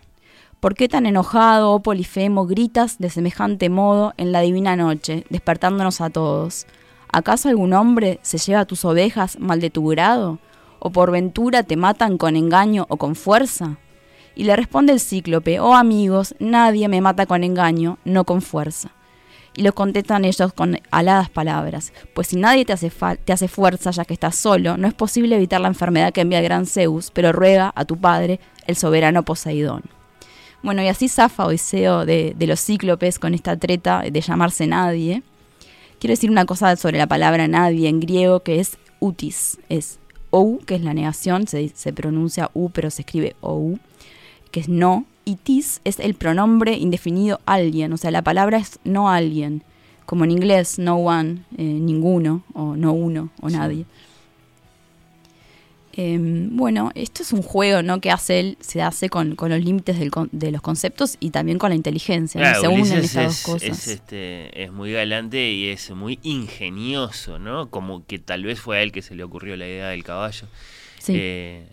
¿Por 0.60 0.74
qué 0.74 0.88
tan 0.88 1.06
enojado, 1.06 1.72
oh 1.72 1.80
Polifemo, 1.80 2.46
gritas 2.46 2.98
de 2.98 3.10
semejante 3.10 3.68
modo 3.68 4.12
en 4.16 4.32
la 4.32 4.40
divina 4.40 4.74
noche, 4.74 5.24
despertándonos 5.30 6.00
a 6.00 6.10
todos? 6.10 6.66
¿Acaso 7.12 7.48
algún 7.48 7.72
hombre 7.74 8.18
se 8.22 8.38
lleva 8.38 8.64
tus 8.64 8.84
ovejas 8.84 9.38
mal 9.38 9.60
de 9.60 9.70
tu 9.70 9.86
grado? 9.86 10.38
¿O 10.80 10.90
por 10.90 11.12
ventura 11.12 11.62
te 11.62 11.76
matan 11.76 12.18
con 12.18 12.34
engaño 12.34 12.86
o 12.88 12.96
con 12.96 13.14
fuerza? 13.14 13.78
Y 14.34 14.44
le 14.44 14.56
responde 14.56 14.92
el 14.92 15.00
cíclope, 15.00 15.60
oh 15.60 15.74
amigos, 15.74 16.34
nadie 16.38 16.88
me 16.88 17.00
mata 17.00 17.26
con 17.26 17.44
engaño, 17.44 17.98
no 18.04 18.24
con 18.24 18.42
fuerza. 18.42 18.90
Y 19.56 19.62
lo 19.62 19.74
contestan 19.74 20.24
ellos 20.24 20.52
con 20.52 20.78
aladas 20.90 21.30
palabras, 21.30 21.92
pues 22.14 22.28
si 22.28 22.36
nadie 22.36 22.64
te 22.64 22.72
hace, 22.72 22.92
te 23.24 23.32
hace 23.32 23.48
fuerza 23.48 23.90
ya 23.90 24.04
que 24.04 24.14
estás 24.14 24.36
solo, 24.36 24.76
no 24.76 24.86
es 24.86 24.94
posible 24.94 25.34
evitar 25.34 25.60
la 25.60 25.68
enfermedad 25.68 26.12
que 26.12 26.20
envía 26.20 26.38
el 26.38 26.44
gran 26.44 26.66
Zeus, 26.66 27.10
pero 27.12 27.32
ruega 27.32 27.72
a 27.74 27.84
tu 27.84 27.96
padre, 27.96 28.38
el 28.66 28.76
soberano 28.76 29.24
Poseidón. 29.24 29.82
Bueno, 30.62 30.82
y 30.82 30.88
así 30.88 31.08
zafa 31.08 31.46
Odiseo 31.46 32.04
de, 32.04 32.34
de 32.36 32.46
los 32.46 32.60
cíclopes 32.60 33.18
con 33.18 33.34
esta 33.34 33.56
treta 33.56 34.02
de 34.02 34.20
llamarse 34.20 34.66
nadie. 34.66 35.22
Quiero 35.98 36.12
decir 36.12 36.30
una 36.30 36.46
cosa 36.46 36.76
sobre 36.76 36.98
la 36.98 37.06
palabra 37.06 37.48
nadie 37.48 37.88
en 37.88 38.00
griego 38.00 38.40
que 38.40 38.60
es 38.60 38.76
utis, 39.00 39.58
es 39.68 39.98
ou, 40.30 40.58
que 40.58 40.74
es 40.74 40.82
la 40.82 40.94
negación, 40.94 41.46
se, 41.46 41.68
se 41.74 41.92
pronuncia 41.92 42.50
u, 42.54 42.70
pero 42.70 42.90
se 42.90 43.02
escribe 43.02 43.34
ou, 43.40 43.78
que 44.50 44.60
es 44.60 44.68
no, 44.68 45.06
y 45.28 45.36
tis 45.36 45.80
es 45.84 46.00
el 46.00 46.14
pronombre 46.14 46.72
indefinido 46.72 47.40
alguien, 47.44 47.92
o 47.92 47.96
sea, 47.98 48.10
la 48.10 48.22
palabra 48.22 48.56
es 48.56 48.78
no 48.84 49.10
alguien, 49.10 49.62
como 50.06 50.24
en 50.24 50.30
inglés, 50.30 50.78
no 50.78 50.96
one, 50.96 51.42
eh, 51.58 51.62
ninguno, 51.62 52.42
o 52.54 52.76
no 52.76 52.92
uno, 52.94 53.28
o 53.42 53.50
Sí. 53.50 53.56
nadie. 53.56 53.84
Em, 55.92 56.56
bueno, 56.56 56.92
esto 56.94 57.22
es 57.24 57.32
un 57.32 57.42
juego 57.42 57.82
¿no? 57.82 58.00
que 58.00 58.10
hace 58.12 58.38
él, 58.40 58.56
se 58.60 58.80
hace 58.82 59.08
con, 59.10 59.34
con 59.34 59.50
los 59.50 59.62
límites 59.62 59.96
de 59.98 60.50
los 60.52 60.62
conceptos 60.62 61.16
y 61.18 61.30
también 61.30 61.58
con 61.58 61.70
la 61.70 61.76
inteligencia. 61.76 62.40
¿no? 62.40 62.46
Claro, 62.46 62.60
se 62.60 62.68
unen 62.68 62.98
estas 63.04 63.16
es, 63.16 63.22
dos 63.24 63.42
cosas. 63.42 63.68
es, 63.68 63.88
este, 63.88 64.62
es 64.62 64.72
muy 64.72 64.92
galante 64.92 65.50
y 65.50 65.68
es 65.68 65.90
muy 65.90 66.20
ingenioso, 66.22 67.38
¿no? 67.40 67.68
Como 67.68 68.06
que 68.06 68.18
tal 68.20 68.44
vez 68.44 68.60
fue 68.60 68.78
a 68.78 68.82
él 68.82 68.92
que 68.92 69.02
se 69.02 69.16
le 69.16 69.24
ocurrió 69.24 69.56
la 69.56 69.66
idea 69.66 69.88
del 69.88 70.04
caballo. 70.04 70.46
Sí. 71.00 71.14
Eh, 71.16 71.66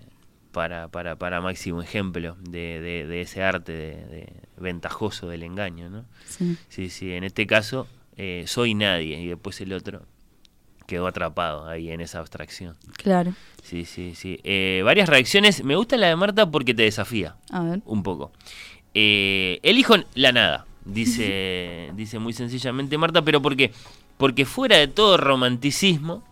para, 0.55 0.87
para, 0.87 1.17
para 1.17 1.41
máximo 1.41 1.81
ejemplo 1.81 2.37
de, 2.39 2.79
de- 2.79 3.05
de 3.05 3.21
ese 3.21 3.43
arte 3.43 3.73
de, 3.73 4.33
ventajoso 4.57 5.27
del 5.27 5.43
engaño, 5.43 5.89
¿no? 5.89 6.05
sí. 6.25 6.55
Sí, 6.69 6.89
sí, 6.89 7.11
en 7.11 7.25
este 7.25 7.45
caso 7.45 7.87
eh, 8.15 8.45
soy 8.47 8.73
nadie 8.73 9.19
y 9.19 9.27
después 9.27 9.59
el 9.59 9.73
otro 9.73 10.03
quedó 10.87 11.07
atrapado 11.07 11.67
ahí 11.67 11.91
en 11.91 11.99
esa 11.99 12.19
abstracción. 12.19 12.77
Claro. 12.95 13.33
Sí, 13.63 13.83
sí, 13.83 14.15
sí. 14.15 14.39
Eh, 14.45 14.81
varias 14.85 15.09
reacciones. 15.09 15.61
Me 15.63 15.75
gusta 15.75 15.97
la 15.97 16.07
de 16.07 16.15
Marta 16.15 16.49
porque 16.49 16.73
te 16.73 16.83
desafía 16.83 17.35
A 17.49 17.61
ver. 17.63 17.81
un 17.85 18.01
poco. 18.03 18.31
Eh, 18.93 19.59
elijo 19.61 19.95
la 20.13 20.31
nada, 20.31 20.65
dice, 20.85 21.91
dice 21.95 22.17
muy 22.19 22.31
sencillamente 22.31 22.97
Marta, 22.97 23.21
pero 23.23 23.41
¿por 23.41 23.57
qué? 23.57 23.73
Porque 24.17 24.45
fuera 24.45 24.77
de 24.77 24.87
todo 24.87 25.17
romanticismo, 25.17 26.23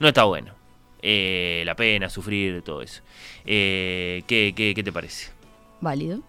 no 0.00 0.08
está 0.08 0.24
bueno. 0.24 0.54
Eh, 1.02 1.62
la 1.66 1.74
pena, 1.74 2.08
sufrir, 2.08 2.62
todo 2.62 2.80
eso. 2.82 3.02
Eh, 3.44 4.22
¿qué, 4.26 4.52
qué, 4.56 4.72
qué 4.74 4.82
te 4.82 4.92
parece? 4.92 5.30
Válido. 5.80 6.20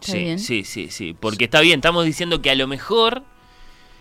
Está 0.00 0.12
Sí, 0.12 0.18
bien. 0.18 0.38
sí, 0.38 0.64
sí, 0.64 0.88
sí. 0.90 1.14
Porque 1.18 1.44
está 1.44 1.60
bien, 1.60 1.78
estamos 1.80 2.04
diciendo 2.06 2.40
que 2.40 2.50
a 2.50 2.54
lo 2.54 2.66
mejor, 2.66 3.22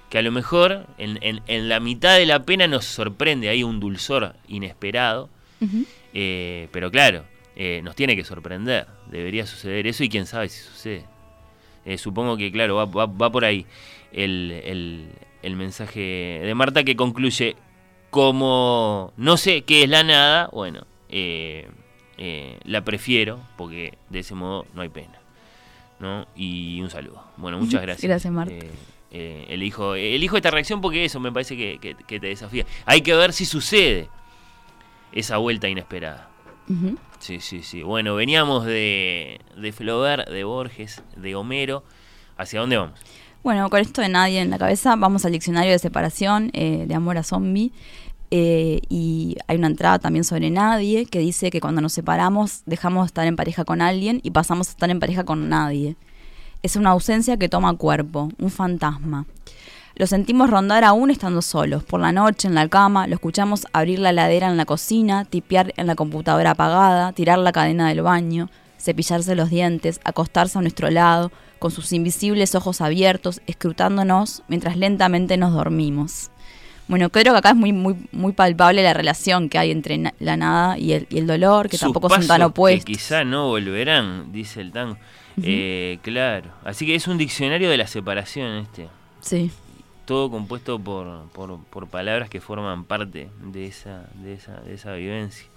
que 0.09 0.17
a 0.17 0.21
lo 0.21 0.31
mejor 0.31 0.87
en, 0.97 1.19
en- 1.21 1.41
en 1.47 1.67
la 1.69 1.79
mitad 1.79 2.17
de 2.17 2.25
la 2.25 2.43
pena 2.43 2.67
nos 2.67 2.85
sorprende 2.85 3.49
ahí 3.49 3.63
un 3.63 3.79
dulzor 3.79 4.35
inesperado. 4.47 5.29
Eh, 6.13 6.67
pero 6.71 6.91
claro, 6.91 7.25
eh, 7.55 7.81
nos 7.83 7.95
tiene 7.95 8.15
que 8.15 8.23
sorprender. 8.23 8.87
Debería 9.09 9.45
suceder 9.45 9.87
eso 9.87 10.03
y 10.03 10.09
quién 10.09 10.25
sabe 10.25 10.49
si 10.49 10.61
sucede. 10.61 11.05
Supongo 11.97 12.37
que, 12.37 12.51
claro, 12.51 12.75
va, 12.75 12.85
va- 12.85 13.05
va 13.07 13.29
por 13.31 13.43
ahí 13.43 13.65
el, 14.13 14.51
el- 14.63 15.07
el 15.41 15.55
mensaje 15.57 15.99
de 16.43 16.55
Marta 16.55 16.83
que 16.85 16.95
concluye 16.95 17.57
como 18.13 19.11
no 19.17 19.37
sé 19.37 19.63
qué 19.63 19.83
es 19.83 19.89
la 19.89 20.03
nada, 20.03 20.49
bueno, 20.53 20.85
eh, 21.09 21.67
eh, 22.19 22.59
la 22.63 22.85
prefiero 22.85 23.39
porque 23.57 23.97
de 24.09 24.19
ese 24.19 24.35
modo 24.35 24.67
no 24.75 24.81
hay 24.83 24.89
pena. 24.89 25.19
¿no? 25.99 26.27
Y 26.35 26.79
un 26.81 26.89
saludo. 26.91 27.23
Bueno, 27.37 27.57
muchas 27.57 27.81
gracias. 27.81 28.07
Gracias, 28.07 28.31
Marta. 28.31 28.53
Eh, 28.53 28.69
eh, 29.11 29.45
elijo, 29.49 29.95
elijo 29.95 30.37
esta 30.37 30.51
reacción 30.51 30.79
porque 30.79 31.05
eso 31.05 31.19
me 31.19 31.31
parece 31.31 31.57
que, 31.57 31.79
que- 31.79 31.95
que 31.95 32.19
te 32.19 32.27
desafía. 32.27 32.65
Hay 32.85 33.01
que 33.01 33.15
ver 33.15 33.33
si 33.33 33.45
sucede 33.45 34.09
esa 35.11 35.37
vuelta 35.37 35.67
inesperada. 35.67 36.29
Sí, 37.19 37.39
sí, 37.39 37.63
sí. 37.63 37.81
Bueno, 37.83 38.15
veníamos 38.15 38.65
de, 38.65 39.39
de 39.57 39.71
Flaubert, 39.71 40.29
de 40.29 40.43
Borges, 40.43 41.01
de 41.15 41.35
Homero. 41.35 41.83
¿Hacia 42.37 42.59
dónde 42.59 42.77
vamos? 42.77 42.99
Bueno, 43.43 43.69
con 43.69 43.79
esto 43.81 44.01
de 44.01 44.07
nadie 44.09 44.39
en 44.41 44.49
la 44.49 44.57
cabeza, 44.57 44.95
vamos 44.95 45.25
al 45.25 45.31
diccionario 45.33 45.71
de 45.71 45.79
separación 45.79 46.49
eh, 46.53 46.85
de 46.87 46.95
amor 46.95 47.17
a 47.17 47.23
zombie. 47.23 47.71
Eh, 48.35 48.81
y 48.89 49.37
hay 49.45 49.57
una 49.57 49.67
entrada 49.67 49.99
también 49.99 50.23
sobre 50.23 50.49
nadie 50.49 51.05
que 51.05 51.19
dice 51.19 51.51
que 51.51 51.61
cuando 51.61 51.81
nos 51.81 51.93
separamos 51.93 52.63
dejamos 52.65 53.03
de 53.03 53.05
estar 53.05 53.27
en 53.27 53.35
pareja 53.35 53.63
con 53.63 53.79
alguien 53.79 54.21
y 54.23 54.31
pasamos 54.31 54.69
a 54.69 54.71
estar 54.71 54.89
en 54.89 54.99
pareja 54.99 55.23
con 55.23 55.49
nadie. 55.49 55.97
Es 56.63 56.75
una 56.75 56.89
ausencia 56.89 57.37
que 57.37 57.47
toma 57.47 57.77
cuerpo, 57.77 58.29
un 58.39 58.49
fantasma. 58.49 59.27
Lo 59.93 60.07
sentimos 60.07 60.49
rondar 60.49 60.83
aún 60.83 61.11
estando 61.11 61.43
solos, 61.43 61.83
por 61.83 61.99
la 61.99 62.11
noche, 62.11 62.47
en 62.47 62.55
la 62.55 62.67
cama, 62.67 63.05
lo 63.05 63.13
escuchamos 63.13 63.67
abrir 63.71 63.99
la 63.99 64.09
heladera 64.09 64.47
en 64.47 64.57
la 64.57 64.65
cocina, 64.65 65.25
tipear 65.25 65.71
en 65.77 65.85
la 65.85 65.93
computadora 65.93 66.51
apagada, 66.51 67.13
tirar 67.13 67.37
la 67.37 67.51
cadena 67.51 67.89
del 67.89 68.01
baño, 68.01 68.49
cepillarse 68.79 69.35
los 69.35 69.51
dientes, 69.51 70.01
acostarse 70.05 70.57
a 70.57 70.61
nuestro 70.61 70.89
lado, 70.89 71.31
con 71.59 71.69
sus 71.69 71.93
invisibles 71.93 72.55
ojos 72.55 72.81
abiertos, 72.81 73.41
escrutándonos 73.45 74.41
mientras 74.47 74.75
lentamente 74.75 75.37
nos 75.37 75.53
dormimos. 75.53 76.31
Bueno, 76.87 77.09
creo 77.09 77.31
que 77.33 77.37
acá 77.39 77.49
es 77.51 77.55
muy, 77.55 77.71
muy, 77.71 77.95
muy 78.11 78.33
palpable 78.33 78.83
la 78.83 78.93
relación 78.93 79.49
que 79.49 79.57
hay 79.57 79.71
entre 79.71 80.13
la 80.19 80.37
nada 80.37 80.77
y 80.77 80.91
el, 80.93 81.07
y 81.09 81.17
el 81.19 81.27
dolor, 81.27 81.69
que 81.69 81.77
Sus 81.77 81.81
tampoco 81.87 82.09
son 82.09 82.27
tan 82.27 82.41
opuestos. 82.41 82.85
Que 82.85 82.93
quizá 82.93 83.23
no 83.23 83.47
volverán, 83.47 84.31
dice 84.33 84.59
el 84.61 84.71
tango. 84.71 84.97
Eh, 85.41 85.97
claro. 86.03 86.51
Así 86.63 86.85
que 86.85 86.93
es 86.95 87.07
un 87.07 87.17
diccionario 87.17 87.69
de 87.69 87.77
la 87.77 87.87
separación 87.87 88.57
este. 88.57 88.87
Sí, 89.21 89.49
Todo 90.05 90.29
compuesto 90.29 90.77
por, 90.77 91.29
por, 91.29 91.57
por 91.65 91.87
palabras 91.87 92.29
que 92.29 92.41
forman 92.41 92.83
parte 92.83 93.29
de 93.41 93.65
esa, 93.65 94.03
de 94.15 94.33
esa, 94.33 94.59
de 94.59 94.73
esa 94.75 94.93
vivencia. 94.93 95.47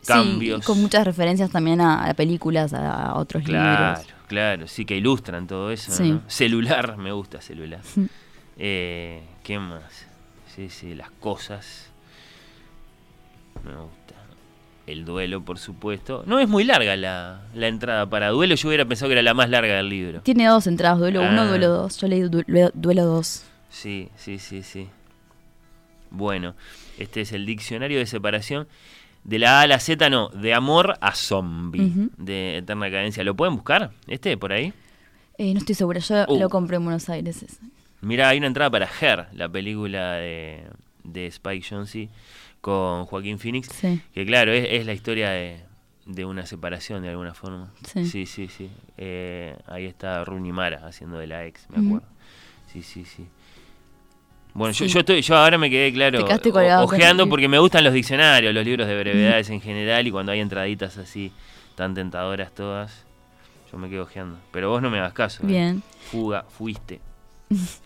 Sí, 0.00 0.06
Cambios. 0.12 0.64
con 0.64 0.80
muchas 0.80 1.04
referencias 1.04 1.50
también 1.50 1.80
a, 1.80 2.04
a 2.08 2.14
películas, 2.14 2.72
a, 2.72 3.08
a 3.08 3.14
otros 3.18 3.42
Claro, 3.44 3.98
libros. 3.98 4.14
claro, 4.28 4.66
sí 4.68 4.84
que 4.86 4.96
ilustran 4.96 5.46
todo 5.46 5.70
eso. 5.70 5.92
Sí. 5.92 6.12
¿no? 6.12 6.22
Celular, 6.28 6.96
me 6.96 7.12
gusta 7.12 7.40
celular. 7.42 7.80
Eh, 8.56 9.22
¿Qué 9.42 9.58
más? 9.58 10.05
Sí, 10.56 10.68
sí, 10.70 10.94
las 10.94 11.10
cosas. 11.10 11.90
Me 13.64 13.72
gusta. 13.72 14.14
El 14.86 15.04
duelo, 15.04 15.42
por 15.44 15.58
supuesto. 15.58 16.22
No 16.26 16.38
es 16.38 16.48
muy 16.48 16.64
larga 16.64 16.96
la, 16.96 17.42
la 17.54 17.68
entrada 17.68 18.08
para 18.08 18.28
duelo. 18.30 18.54
Yo 18.54 18.68
hubiera 18.68 18.84
pensado 18.84 19.08
que 19.08 19.12
era 19.14 19.22
la 19.22 19.34
más 19.34 19.50
larga 19.50 19.74
del 19.76 19.88
libro. 19.88 20.20
Tiene 20.22 20.46
dos 20.46 20.66
entradas, 20.66 20.98
duelo 20.98 21.20
1, 21.22 21.42
Ah. 21.42 21.46
duelo 21.48 21.68
2. 21.68 21.96
Yo 21.98 22.08
leí 22.08 22.20
du- 22.20 22.42
duelo- 22.46 22.70
duelo 22.74 23.04
2. 23.04 23.44
Sí, 23.68 24.08
sí, 24.16 24.38
sí, 24.38 24.62
sí. 24.62 24.88
Bueno, 26.10 26.54
este 26.98 27.20
es 27.22 27.32
el 27.32 27.44
diccionario 27.46 27.98
de 27.98 28.06
separación. 28.06 28.68
De 29.24 29.40
la 29.40 29.58
A 29.58 29.62
a 29.62 29.66
la 29.66 29.80
Z, 29.80 30.08
no, 30.08 30.28
de 30.28 30.54
amor 30.54 30.96
a 31.00 31.14
zombie, 31.16 31.92
de 32.16 32.58
eterna 32.58 32.88
cadencia. 32.90 33.24
¿Lo 33.24 33.34
pueden 33.34 33.56
buscar? 33.56 33.90
¿Este, 34.06 34.36
por 34.36 34.52
ahí? 34.52 34.72
Eh, 35.36 35.52
no 35.52 35.58
estoy 35.58 35.74
segura, 35.74 35.98
yo 35.98 36.24
Uh. 36.28 36.38
lo 36.38 36.48
compré 36.48 36.76
en 36.76 36.84
Buenos 36.84 37.08
Aires. 37.08 37.42
ese. 37.42 37.56
Mira, 38.06 38.28
hay 38.28 38.38
una 38.38 38.46
entrada 38.46 38.70
para 38.70 38.88
Her, 39.00 39.26
la 39.32 39.48
película 39.48 40.14
de, 40.14 40.64
de 41.04 41.26
Spike 41.26 41.66
Jonze 41.68 42.08
con 42.60 43.04
Joaquín 43.06 43.38
Phoenix. 43.38 43.68
Sí. 43.68 44.00
Que 44.14 44.24
claro, 44.26 44.52
es, 44.52 44.66
es 44.70 44.86
la 44.86 44.92
historia 44.92 45.30
de, 45.30 45.60
de 46.06 46.24
una 46.24 46.46
separación 46.46 47.02
de 47.02 47.10
alguna 47.10 47.34
forma. 47.34 47.72
Sí. 47.84 48.04
sí, 48.06 48.26
sí. 48.26 48.48
sí. 48.48 48.70
Eh, 48.96 49.56
ahí 49.66 49.86
está 49.86 50.24
Rooney 50.24 50.52
Mara 50.52 50.86
haciendo 50.86 51.18
de 51.18 51.26
la 51.26 51.44
ex, 51.46 51.68
me 51.70 51.84
acuerdo. 51.86 52.06
Sí, 52.72 52.82
sí, 52.82 53.04
sí. 53.04 53.26
Bueno, 54.54 54.72
yo, 54.72 54.86
Sí. 54.86 54.92
yo 54.92 55.00
estoy, 55.00 55.20
yo 55.20 55.36
ahora 55.36 55.58
me 55.58 55.68
quedé 55.68 55.92
claro 55.92 56.24
ojeando 56.82 57.28
porque 57.28 57.46
me 57.48 57.58
gustan 57.58 57.84
los 57.84 57.92
diccionarios, 57.92 58.54
los 58.54 58.64
libros 58.64 58.86
de 58.86 58.98
brevedades 58.98 59.50
en 59.50 59.60
general 59.60 60.06
y 60.06 60.10
cuando 60.10 60.32
hay 60.32 60.40
entraditas 60.40 60.96
así 60.96 61.30
tan 61.74 61.92
tentadoras 61.94 62.54
todas, 62.54 63.04
yo 63.70 63.76
me 63.78 63.90
quedo 63.90 64.04
ojeando. 64.04 64.38
Pero 64.52 64.70
vos 64.70 64.80
no 64.80 64.88
me 64.90 64.98
hagas 64.98 65.12
caso. 65.12 65.42
¿eh? 65.42 65.46
Bien. 65.46 65.82
Fuga, 66.10 66.44
fuiste. 66.48 67.00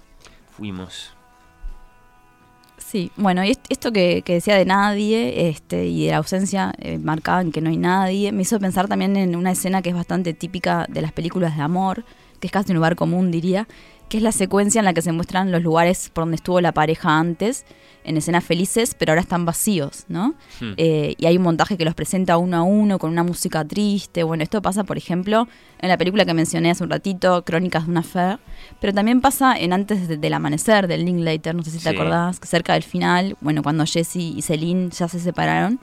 Sí, 2.79 3.12
bueno, 3.16 3.44
y 3.44 3.51
est- 3.51 3.66
esto 3.68 3.92
que, 3.92 4.23
que 4.23 4.35
decía 4.35 4.57
de 4.57 4.64
nadie 4.64 5.49
este, 5.49 5.87
y 5.87 6.07
de 6.07 6.11
la 6.12 6.16
ausencia 6.18 6.73
eh, 6.79 6.99
en 7.40 7.53
que 7.53 7.61
no 7.61 7.70
hay 7.70 7.77
nadie, 7.77 8.33
me 8.33 8.42
hizo 8.42 8.59
pensar 8.59 8.88
también 8.88 9.16
en 9.16 9.37
una 9.37 9.53
escena 9.53 9.83
que 9.83 9.90
es 9.90 9.94
bastante 9.94 10.33
típica 10.35 10.87
de 10.88 11.03
las 11.03 11.12
películas 11.12 11.57
de 11.57 11.62
amor, 11.62 12.05
que 12.40 12.46
es 12.46 12.53
casi 12.53 12.70
un 12.73 12.77
lugar 12.77 12.96
común, 12.96 13.31
diría, 13.31 13.68
que 14.11 14.18
es 14.18 14.23
la 14.23 14.33
secuencia 14.33 14.81
en 14.81 14.85
la 14.85 14.92
que 14.92 15.01
se 15.01 15.12
muestran 15.12 15.51
los 15.51 15.62
lugares 15.62 16.11
por 16.12 16.23
donde 16.25 16.37
estuvo 16.37 16.61
la 16.61 16.73
pareja 16.73 17.18
antes, 17.18 17.64
en 18.03 18.16
escenas 18.16 18.42
felices, 18.44 18.94
pero 18.99 19.12
ahora 19.12 19.20
están 19.20 19.44
vacíos, 19.44 20.05
¿no? 20.09 20.35
Hmm. 20.61 20.73
Eh, 20.79 21.14
y 21.18 21.27
hay 21.27 21.37
un 21.37 21.42
montaje 21.42 21.77
que 21.77 21.85
los 21.85 21.94
presenta 21.94 22.38
uno 22.38 22.57
a 22.57 22.62
uno 22.62 22.99
con 22.99 23.11
una 23.11 23.23
música 23.23 23.62
triste. 23.64 24.23
Bueno, 24.23 24.42
esto 24.42 24.61
pasa, 24.62 24.85
por 24.85 24.96
ejemplo, 24.96 25.46
en 25.81 25.88
la 25.90 25.99
película 25.99 26.25
que 26.25 26.33
mencioné 26.35 26.70
hace 26.70 26.83
un 26.83 26.90
ratito, 26.90 27.44
Crónicas 27.44 27.85
de 27.85 27.90
una 27.90 28.03
Fe, 28.03 28.38
pero 28.81 28.92
también 28.94 29.20
pasa 29.20 29.55
en 29.57 29.73
Antes 29.75 30.09
de- 30.09 30.16
del 30.16 30.33
Amanecer, 30.35 30.88
del 30.88 31.05
Linklater, 31.05 31.55
no 31.55 31.62
sé 31.62 31.70
si 31.70 31.79
te 31.79 31.90
acordás, 31.90 32.40
que 32.40 32.46
cerca 32.49 32.73
del 32.73 32.83
final, 32.83 33.37
bueno, 33.42 33.62
cuando 33.62 33.85
Jesse 33.87 34.16
y 34.16 34.42
Celine 34.42 34.88
ya 34.90 35.07
se 35.07 35.20
separaron, 35.20 35.79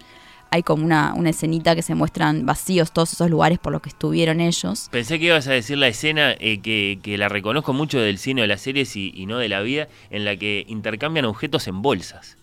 hay 0.52 0.64
como 0.64 0.84
una, 0.86 1.14
escenita 1.26 1.76
que 1.76 1.82
se 1.82 1.96
muestran 1.96 2.46
vacíos 2.46 2.92
todos 2.92 3.14
esos 3.14 3.30
lugares 3.30 3.60
por 3.60 3.72
los 3.74 3.82
que 3.82 3.90
estuvieron 3.90 4.40
ellos. 4.40 4.88
Pensé 4.92 5.20
que 5.20 5.26
ibas 5.26 5.48
a 5.48 5.52
decir 5.52 5.78
la 5.78 5.88
escena 5.88 6.34
eh, 6.40 6.60
que, 6.60 7.18
la 7.18 7.30
reconozco 7.30 7.74
mucho 7.74 8.00
del 8.00 8.18
cine 8.18 8.42
de 8.42 8.48
las 8.48 8.62
series 8.62 8.96
y 8.96 9.26
no 9.26 9.38
de 9.38 9.50
la 9.50 9.62
vida, 9.62 9.88
en 10.10 10.26
la 10.26 10.36
que 10.36 10.66
intercambian 10.68 11.26
objetos 11.26 11.68
en 11.68 11.82
bolsas. 11.82 12.38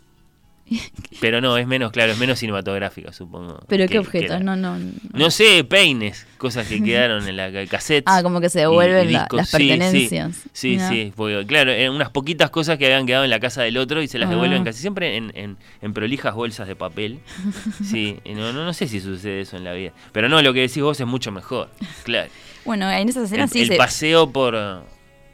Pero 1.20 1.40
no, 1.40 1.56
es 1.58 1.66
menos, 1.66 1.92
claro, 1.92 2.12
es 2.12 2.18
menos 2.18 2.38
cinematográfica, 2.38 3.12
supongo. 3.12 3.60
¿Pero 3.68 3.86
qué 3.86 3.98
objetos? 3.98 4.40
No, 4.40 4.56
no. 4.56 4.78
no. 4.78 4.90
No 5.12 5.30
sé, 5.30 5.62
peines, 5.64 6.26
cosas 6.38 6.66
que 6.66 6.82
quedaron 6.82 7.28
en 7.28 7.36
la 7.36 7.52
ca- 7.52 7.66
cassette. 7.66 8.04
Ah, 8.06 8.22
como 8.22 8.40
que 8.40 8.48
se 8.48 8.60
devuelven 8.60 9.12
la- 9.12 9.28
las 9.30 9.50
sí. 9.50 9.56
pertenencias. 9.58 10.42
Sí, 10.52 10.78
sí, 10.88 11.12
porque 11.14 11.44
claro, 11.46 11.70
eran 11.70 11.94
unas 11.94 12.10
poquitas 12.10 12.50
cosas 12.50 12.78
que 12.78 12.86
habían 12.86 13.06
quedado 13.06 13.24
en 13.24 13.30
la 13.30 13.40
casa 13.40 13.62
del 13.62 13.76
otro 13.76 14.02
y 14.02 14.08
se 14.08 14.18
las 14.18 14.28
Ah. 14.28 14.30
devuelven 14.32 14.64
casi 14.64 14.80
siempre 14.80 15.16
en, 15.16 15.32
en- 15.36 15.56
en 15.82 15.92
prolijas 15.94 16.34
bolsas 16.34 16.66
de 16.66 16.76
papel. 16.76 17.20
Sí, 17.84 18.18
y 18.24 18.32
no, 18.34 18.52
no, 18.52 18.64
no 18.64 18.72
sé 18.72 18.88
si 18.88 19.00
sucede 19.00 19.42
eso 19.42 19.56
en 19.56 19.64
la 19.64 19.72
vida. 19.72 19.92
Pero 20.12 20.28
no, 20.28 20.40
lo 20.42 20.52
que 20.54 20.60
decís 20.60 20.82
vos 20.82 20.98
es 20.98 21.06
mucho 21.06 21.30
mejor, 21.32 21.68
claro. 22.04 22.30
Bueno, 22.64 22.90
en 22.90 23.08
esas 23.08 23.24
El, 23.24 23.26
escenas 23.26 23.50
sí 23.50 23.60
el 23.62 23.68
se... 23.68 23.76
paseo 23.76 24.30
por, 24.30 24.84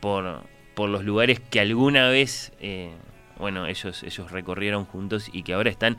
por, 0.01 0.43
por 0.75 0.89
los 0.91 1.05
lugares 1.05 1.39
que 1.41 1.61
alguna 1.61 2.09
vez, 2.09 2.53
eh, 2.61 2.91
bueno, 3.41 3.67
ellos, 3.67 4.03
ellos 4.05 4.31
recorrieron 4.31 4.85
juntos 4.85 5.29
y 5.33 5.43
que 5.43 5.55
ahora 5.55 5.71
están 5.71 5.97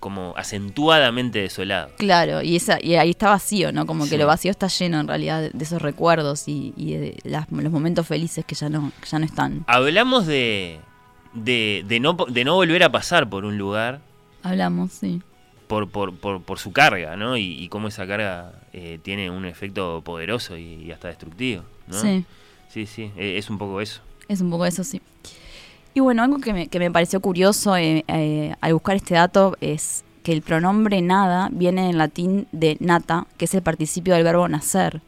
como 0.00 0.32
acentuadamente 0.36 1.40
desolados. 1.40 1.92
Claro, 1.98 2.40
y, 2.42 2.54
esa, 2.56 2.78
y 2.80 2.94
ahí 2.96 3.10
está 3.10 3.30
vacío, 3.30 3.72
¿no? 3.72 3.84
Como 3.86 4.04
Sí. 4.04 4.10
que 4.10 4.18
lo 4.18 4.26
vacío 4.26 4.50
está 4.50 4.68
lleno 4.68 5.00
en 5.00 5.08
realidad 5.08 5.40
de, 5.42 5.50
de 5.50 5.64
esos 5.64 5.82
recuerdos 5.82 6.46
y, 6.48 6.72
y 6.76 6.94
de 6.94 7.16
las- 7.24 7.50
los 7.50 7.72
momentos 7.72 8.06
felices 8.06 8.44
que 8.44 8.54
ya 8.54 8.68
no, 8.68 8.92
que 9.00 9.06
ya 9.08 9.18
no 9.18 9.24
están. 9.24 9.64
Hablamos 9.66 10.26
de, 10.26 10.78
de, 11.34 11.84
de 11.86 12.00
no, 12.00 12.14
de 12.28 12.44
no 12.44 12.54
volver 12.54 12.82
a 12.84 12.90
pasar 12.92 13.28
por 13.28 13.44
un 13.44 13.58
lugar 13.58 14.00
Hablamos, 14.44 14.92
sí. 14.92 15.20
por, 15.66 15.88
por, 15.90 16.16
por, 16.16 16.42
por 16.42 16.58
su 16.60 16.70
carga, 16.72 17.16
¿no? 17.16 17.36
Y, 17.36 17.42
y 17.60 17.68
cómo 17.68 17.88
esa 17.88 18.06
carga 18.06 18.52
eh, 18.72 19.00
tiene 19.02 19.30
un 19.30 19.44
efecto 19.46 20.00
poderoso 20.04 20.56
y, 20.56 20.74
y 20.84 20.92
hasta 20.92 21.08
destructivo, 21.08 21.64
¿no? 21.88 22.00
Sí, 22.00 22.24
sí, 22.68 22.86
sí, 22.86 23.10
eh, 23.16 23.36
es 23.36 23.50
un 23.50 23.58
poco 23.58 23.80
eso. 23.80 24.00
es 24.28 24.40
un 24.40 24.50
poco 24.50 24.64
eso, 24.64 24.84
sí. 24.84 25.02
Y 25.98 26.00
bueno, 26.00 26.22
algo 26.22 26.38
que 26.38 26.52
me, 26.52 26.68
que 26.68 26.78
me 26.78 26.92
pareció 26.92 27.18
curioso 27.20 27.76
eh, 27.76 28.04
eh, 28.06 28.54
al 28.60 28.72
buscar 28.72 28.94
este 28.94 29.14
dato 29.14 29.56
es 29.60 30.04
que 30.22 30.30
el 30.32 30.42
pronombre 30.42 31.02
nada 31.02 31.48
viene 31.50 31.90
en 31.90 31.98
latín 31.98 32.46
de 32.52 32.76
nata, 32.78 33.26
que 33.36 33.46
es 33.46 33.54
el 33.54 33.62
participio 33.62 34.14
del 34.14 34.22
verbo 34.22 34.46
nacer. 34.48 35.02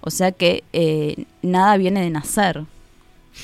O 0.00 0.08
sea 0.08 0.32
que 0.32 0.64
eh, 0.72 1.26
nada 1.42 1.76
viene 1.76 2.00
de 2.00 2.08
nacer. 2.08 2.60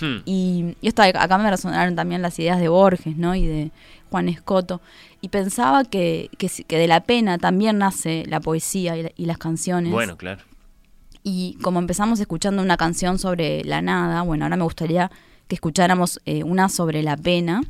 Hmm. 0.01 0.23
Y, 0.25 0.77
y 0.81 0.89
esto 0.89 1.03
acá 1.03 1.37
me 1.37 1.51
resonaron 1.51 1.95
también 1.95 2.23
las 2.23 2.39
ideas 2.39 2.59
de 2.59 2.69
Borges, 2.69 3.19
¿no? 3.19 3.35
Y 3.35 3.47
de 3.47 3.71
Juan 4.11 4.31
Escoto. 4.31 4.81
Y 5.21 5.29
pensaba 5.29 5.85
que, 5.85 6.31
que, 6.39 6.49
que 6.67 6.79
de 6.79 6.87
la 6.87 7.01
pena 7.01 7.37
también 7.37 7.77
nace 7.77 8.25
la 8.29 8.41
poesía 8.41 8.97
y, 8.97 9.03
la- 9.03 9.13
y 9.15 9.27
las 9.27 9.37
canciones. 9.37 9.93
Bueno, 9.93 10.17
claro. 10.17 10.41
Y 11.23 11.59
como 11.61 11.81
empezamos 11.81 12.19
escuchando 12.19 12.63
una 12.63 12.79
canción 12.79 13.19
sobre 13.19 13.63
la 13.65 13.83
nada, 13.83 14.23
bueno, 14.23 14.47
ahora 14.47 14.57
me 14.57 14.65
gustaría 14.65 15.11
que 15.49 15.55
escucháramos 15.57 16.21
eh, 16.27 16.45
una 16.45 16.69
sobre 16.69 17.03
la 17.03 17.17
pena. 17.17 17.63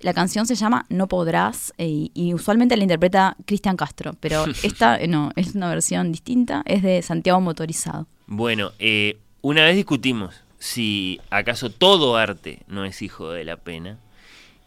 La 0.00 0.12
canción 0.12 0.46
se 0.46 0.54
llama 0.54 0.84
No 0.90 1.08
Podrás 1.08 1.72
eh, 1.78 2.10
y, 2.12 2.34
usualmente 2.34 2.76
la 2.76 2.82
interpreta 2.84 3.36
Cristian 3.46 3.76
Castro, 3.76 4.14
pero 4.20 4.44
esta 4.62 5.00
eh, 5.00 5.08
no, 5.08 5.32
es 5.36 5.54
una 5.54 5.68
versión 5.70 6.12
distinta, 6.12 6.62
es 6.66 6.82
de 6.82 7.00
Santiago 7.02 7.40
Motorizado. 7.40 8.06
Bueno, 8.26 8.72
eh, 8.78 9.18
una 9.40 9.64
vez 9.64 9.74
discutimos 9.76 10.34
si 10.58 11.20
acaso 11.30 11.70
todo 11.70 12.16
arte 12.16 12.60
no 12.68 12.84
es 12.84 13.00
hijo 13.02 13.30
de 13.30 13.44
la 13.44 13.56
pena. 13.56 13.98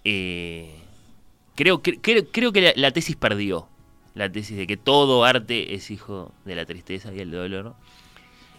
Eh, 0.03 0.73
creo, 1.55 1.81
que- 1.81 1.99
creo, 1.99 2.25
creo 2.31 2.51
que 2.51 2.62
la, 2.62 2.73
la 2.75 2.91
tesis 2.91 3.15
perdió. 3.15 3.67
La 4.15 4.31
tesis 4.31 4.57
de 4.57 4.65
que 4.65 4.77
todo 4.77 5.23
arte 5.23 5.75
es 5.75 5.91
hijo 5.91 6.31
de 6.45 6.55
la 6.55 6.65
tristeza 6.65 7.13
y 7.13 7.19
el 7.19 7.31
dolor. 7.31 7.75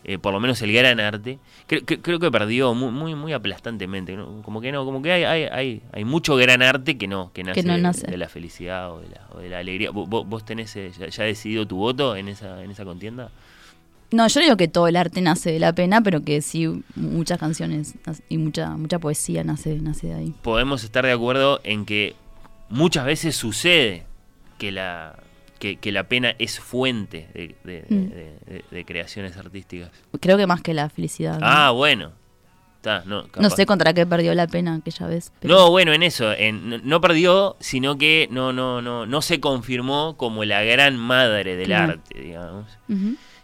Eh, 0.04 0.16
por 0.18 0.32
lo 0.32 0.40
menos 0.40 0.60
el 0.62 0.72
gran 0.72 0.98
arte. 0.98 1.38
Creo, 1.66 1.84
que- 1.84 2.00
creo 2.00 2.18
que 2.18 2.30
perdió 2.30 2.72
muy, 2.74 2.90
muy, 2.90 3.14
muy 3.14 3.32
aplastantemente. 3.34 4.16
¿no? 4.16 4.40
Como 4.42 4.60
que 4.60 4.72
no, 4.72 4.84
como 4.84 5.02
que 5.02 5.12
hay, 5.12 5.24
hay, 5.24 5.42
hay, 5.44 5.82
hay 5.92 6.04
mucho 6.04 6.36
gran 6.36 6.62
arte 6.62 6.96
que 6.96 7.06
no, 7.06 7.30
que 7.34 7.44
nace, 7.44 7.62
no 7.62 7.74
de- 7.74 7.82
nace. 7.82 8.06
De, 8.06 8.16
la 8.16 8.28
felicidad 8.28 8.92
o 8.92 9.00
de 9.00 9.08
la, 9.10 9.26
o 9.34 9.38
de 9.40 9.48
la 9.50 9.58
alegría. 9.58 9.90
¿Vos, 9.90 10.44
tenés 10.44 10.74
eh, 10.76 10.90
ya, 10.98 11.08
ya 11.08 11.24
decidido 11.24 11.66
tu 11.66 11.76
voto 11.76 12.16
en 12.16 12.28
esa, 12.28 12.62
en 12.64 12.70
esa 12.70 12.84
contienda? 12.84 13.30
No, 14.12 14.26
yo 14.26 14.40
digo 14.40 14.56
que 14.56 14.66
todo 14.66 14.88
el 14.88 14.96
arte 14.96 15.20
nace 15.20 15.52
de 15.52 15.60
la 15.60 15.72
pena, 15.72 16.00
pero 16.00 16.22
que 16.24 16.40
sí 16.42 16.82
muchas 16.96 17.38
canciones 17.38 17.94
y 18.28 18.38
mucha 18.38 18.70
mucha 18.70 18.98
poesía 18.98 19.44
nace 19.44 19.76
nace 19.80 20.08
de 20.08 20.14
ahí. 20.14 20.34
podemos 20.42 20.82
estar 20.82 21.04
de 21.06 21.12
acuerdo 21.12 21.60
en 21.62 21.84
que 21.84 22.16
muchas 22.70 23.04
veces 23.04 23.36
sucede 23.36 24.04
que 24.58 24.72
la, 24.72 25.14
que, 25.60 25.76
que 25.76 25.92
la 25.92 26.08
pena 26.08 26.34
es 26.40 26.58
fuente 26.58 27.28
de, 27.34 27.54
de- 27.62 27.84
Mm. 27.88 28.74
de- 28.74 28.84
creaciones 28.84 29.36
artísticas. 29.36 29.90
Creo 30.20 30.36
que 30.36 30.46
más 30.48 30.62
que 30.62 30.74
la 30.74 30.88
felicidad. 30.88 31.38
¿no? 31.38 31.46
Ah, 31.46 31.70
bueno. 31.70 32.12
Está, 32.76 33.04
no, 33.04 33.26
sé 33.54 33.66
contra 33.66 33.92
qué 33.92 34.06
perdió 34.06 34.34
la 34.34 34.46
pena 34.46 34.74
aquella 34.76 35.06
vez. 35.06 35.32
pero- 35.38 35.54
No, 35.54 35.70
bueno, 35.70 35.92
en 35.92 36.02
eso, 36.02 36.32
en- 36.32 36.80
no, 36.88 37.00
perdió, 37.02 37.56
sino 37.60 37.98
que 37.98 38.26
no, 38.30 38.54
no, 38.54 38.80
no, 38.80 39.04
no 39.04 39.20
se 39.20 39.38
confirmó 39.38 40.16
como 40.16 40.44
la 40.46 40.62
gran 40.62 40.96
madre 40.96 41.56
del 41.56 41.66
Claro. 41.66 41.92
arte, 41.92 42.18
digamos, 42.18 42.66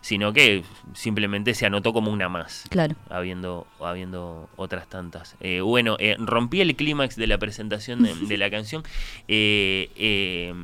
sino 0.00 0.32
que 0.32 0.62
simplemente 0.94 1.52
se 1.52 1.66
anotó 1.66 1.92
como 1.92 2.10
una 2.12 2.30
más. 2.30 2.64
claro. 2.70 2.94
habiendo, 3.10 3.66
habiendo 3.78 4.48
otras 4.56 4.88
tantas. 4.88 5.36
Eh, 5.40 5.60
bueno, 5.60 5.96
eh, 5.98 6.16
rompí 6.18 6.62
el 6.62 6.74
clímax 6.74 7.16
de 7.16 7.26
la 7.26 7.36
presentación 7.36 8.04
de, 8.04 8.14
de 8.14 8.36
la 8.38 8.48
canción. 8.50 8.84
Eh, 9.28 9.90
eh, 9.96 10.54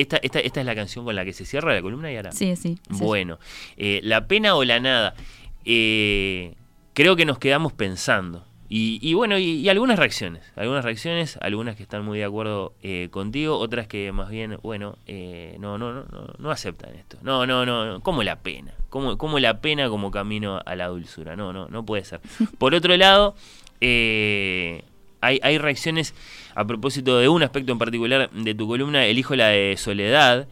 esta, 0.00 0.16
esta, 0.18 0.40
esta 0.40 0.60
es 0.60 0.66
la 0.66 0.74
canción 0.74 1.04
con 1.04 1.14
la 1.14 1.24
que 1.24 1.32
se 1.32 1.44
cierra 1.44 1.74
la 1.74 1.82
columna 1.82 2.10
y 2.12 2.16
ahora. 2.16 2.32
Sí, 2.32 2.56
sí. 2.56 2.78
sí. 2.90 3.04
Bueno, 3.04 3.38
eh, 3.76 4.00
la 4.02 4.26
pena 4.26 4.54
o 4.54 4.64
la 4.64 4.80
nada. 4.80 5.14
Eh, 5.64 6.54
creo 6.94 7.16
que 7.16 7.24
nos 7.24 7.38
quedamos 7.38 7.72
pensando. 7.72 8.44
Y, 8.70 8.98
y 9.00 9.14
bueno, 9.14 9.38
y, 9.38 9.44
y 9.44 9.68
algunas 9.70 9.98
reacciones, 9.98 10.42
algunas 10.54 10.84
reacciones, 10.84 11.38
algunas 11.40 11.74
que 11.74 11.82
están 11.82 12.04
muy 12.04 12.18
de 12.18 12.24
acuerdo 12.24 12.74
eh, 12.82 13.08
contigo, 13.10 13.56
otras 13.56 13.86
que 13.86 14.12
más 14.12 14.28
bien, 14.28 14.58
bueno, 14.62 14.98
eh, 15.06 15.56
no, 15.58 15.78
no, 15.78 15.94
no, 15.94 16.04
no, 16.04 16.34
no 16.36 16.50
aceptan 16.50 16.94
esto. 16.94 17.16
No, 17.22 17.46
no, 17.46 17.64
no, 17.64 17.86
no, 17.86 18.00
como 18.00 18.22
la 18.22 18.36
pena, 18.40 18.74
como, 18.90 19.16
como 19.16 19.38
la 19.38 19.62
pena 19.62 19.88
como 19.88 20.10
camino 20.10 20.60
a 20.66 20.76
la 20.76 20.88
dulzura. 20.88 21.34
No, 21.34 21.50
no, 21.54 21.68
no 21.68 21.86
puede 21.86 22.04
ser. 22.04 22.20
Por 22.58 22.74
otro 22.74 22.94
lado, 22.98 23.34
eh, 23.80 24.84
hay, 25.22 25.40
hay 25.42 25.56
reacciones 25.56 26.14
a 26.60 26.66
propósito 26.66 27.18
de 27.18 27.28
un 27.28 27.42
aspecto 27.42 27.72
en 27.72 27.78
particular 27.78 28.30
de 28.30 28.54
tu 28.54 28.66
columna, 28.66 29.04
elijo 29.06 29.36
la 29.36 29.48
de 29.48 29.76
Soledad, 29.76 30.48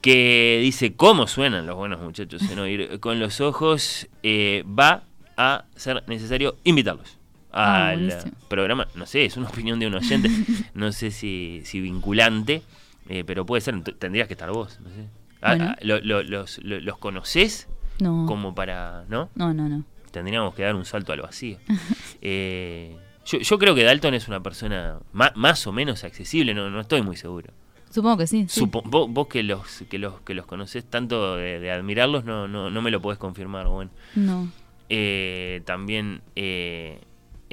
que 0.00 0.58
dice 0.62 0.94
cómo 0.94 1.26
suenan 1.26 1.66
los 1.66 1.76
buenos 1.76 2.00
muchachos 2.00 2.42
en 2.50 2.58
oír 2.58 2.98
con 3.00 3.20
los 3.20 3.40
ojos, 3.40 4.08
eh, 4.22 4.64
va 4.66 5.04
a 5.36 5.64
ser 5.76 6.02
necesario 6.06 6.56
invitarlos 6.64 7.18
Ah, 7.54 7.90
al 7.90 8.32
programa. 8.48 8.88
No 8.94 9.04
sé, 9.04 9.26
es 9.26 9.36
una 9.36 9.48
opinión 9.48 9.78
de 9.78 9.86
un 9.86 9.94
oyente, 9.94 10.30
no 10.74 10.90
sé 10.90 11.10
si, 11.10 11.60
si 11.64 11.80
vinculante, 11.82 12.62
eh, 13.10 13.24
pero 13.26 13.44
puede 13.44 13.60
ser, 13.60 13.78
tendrías 13.82 14.26
que 14.26 14.32
estar 14.34 14.50
vos, 14.50 14.80
no 14.80 14.88
sé. 14.88 15.04
Ah, 15.42 15.48
Bueno. 15.56 15.64
ah, 15.68 15.76
lo- 15.82 16.00
lo- 16.00 16.22
los, 16.22 16.58
lo- 16.64 16.80
¿Los 16.80 16.96
conocés 16.98 17.68
No. 18.00 18.24
como 18.26 18.54
para, 18.54 19.04
no? 19.10 19.28
No, 19.34 19.52
no, 19.52 19.68
no. 19.68 19.84
Tendríamos 20.12 20.54
que 20.54 20.62
dar 20.62 20.74
un 20.74 20.84
salto 20.86 21.12
al 21.12 21.20
vacío. 21.20 21.58
Eh, 22.22 22.96
yo, 23.24 23.38
yo 23.38 23.58
creo 23.58 23.74
que 23.74 23.84
Dalton 23.84 24.14
es 24.14 24.28
una 24.28 24.42
persona 24.42 24.98
ma- 25.12 25.32
más 25.36 25.66
o 25.66 25.72
menos 25.72 26.04
accesible, 26.04 26.54
no, 26.54 26.70
no 26.70 26.80
estoy 26.80 27.02
muy 27.02 27.16
seguro. 27.16 27.52
Supongo 27.90 28.16
que 28.18 28.26
sí. 28.26 28.46
sí. 28.48 28.60
Supo- 28.60 28.82
vos, 28.84 29.10
vos 29.10 29.26
que 29.28 29.42
los 29.42 29.82
que 29.90 29.98
los 29.98 30.20
que 30.22 30.32
los 30.34 30.46
conocés 30.46 30.84
tanto 30.84 31.36
de, 31.36 31.60
de 31.60 31.70
admirarlos 31.70 32.24
no, 32.24 32.48
no, 32.48 32.70
no 32.70 32.82
me 32.82 32.90
lo 32.90 33.02
podés 33.02 33.18
confirmar 33.18 33.66
bueno 33.68 33.90
No. 34.14 34.48
Eh, 34.88 35.60
también 35.66 36.22
eh, 36.36 37.00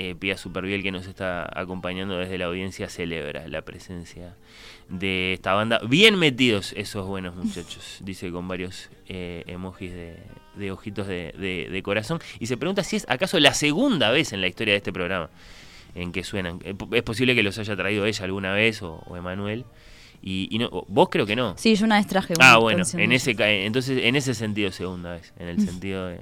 eh, 0.01 0.15
Pia 0.17 0.37
Superviel 0.37 0.81
que 0.81 0.91
nos 0.91 1.05
está 1.07 1.49
acompañando 1.59 2.17
desde 2.17 2.37
la 2.37 2.45
audiencia 2.45 2.87
celebra 2.89 3.47
la 3.47 3.61
presencia 3.63 4.35
de 4.87 5.33
esta 5.33 5.53
banda. 5.53 5.79
Bien 5.87 6.17
metidos 6.17 6.73
esos 6.77 7.05
buenos 7.07 7.35
muchachos 7.35 7.97
dice 8.03 8.31
con 8.31 8.47
varios 8.47 8.89
eh, 9.07 9.43
emojis 9.47 9.91
de, 9.91 10.15
de 10.55 10.71
ojitos 10.71 11.07
de, 11.07 11.33
de- 11.37 11.67
de 11.69 11.83
corazón. 11.83 12.19
Y 12.39 12.45
se 12.47 12.55
pregunta 12.57 12.83
si 12.83 12.95
es 12.95 13.05
acaso 13.09 13.39
la 13.39 13.53
segunda 13.53 14.09
vez 14.11 14.33
en 14.33 14.41
la 14.41 14.47
historia 14.47 14.73
de 14.73 14.77
este 14.77 14.93
programa 14.93 15.29
en 15.95 16.11
que 16.11 16.23
suenan. 16.23 16.59
Eh, 16.63 16.75
es 16.93 17.03
posible 17.03 17.35
que 17.35 17.43
los 17.43 17.57
haya 17.59 17.75
traído 17.75 18.05
ella 18.05 18.23
alguna 18.25 18.53
vez 18.53 18.81
o, 18.81 19.03
o 19.07 19.17
Emanuel. 19.17 19.65
Y, 20.21 20.47
y 20.51 20.59
no, 20.59 20.69
vos 20.89 21.07
creo 21.09 21.25
que 21.25 21.35
no. 21.35 21.55
Sí, 21.57 21.75
yo 21.75 21.85
una 21.85 21.97
vez 21.97 22.07
traje 22.07 22.33
Ah, 22.39 22.51
una 22.55 22.57
bueno, 22.57 22.77
canción 22.79 23.01
en 23.01 23.11
ese 23.13 23.31
entonces 23.65 23.99
en 24.03 24.15
ese 24.17 24.33
sentido 24.33 24.71
segunda 24.71 25.13
vez, 25.13 25.33
en 25.39 25.47
el 25.47 25.59
sentido 25.65 26.07
de, 26.07 26.19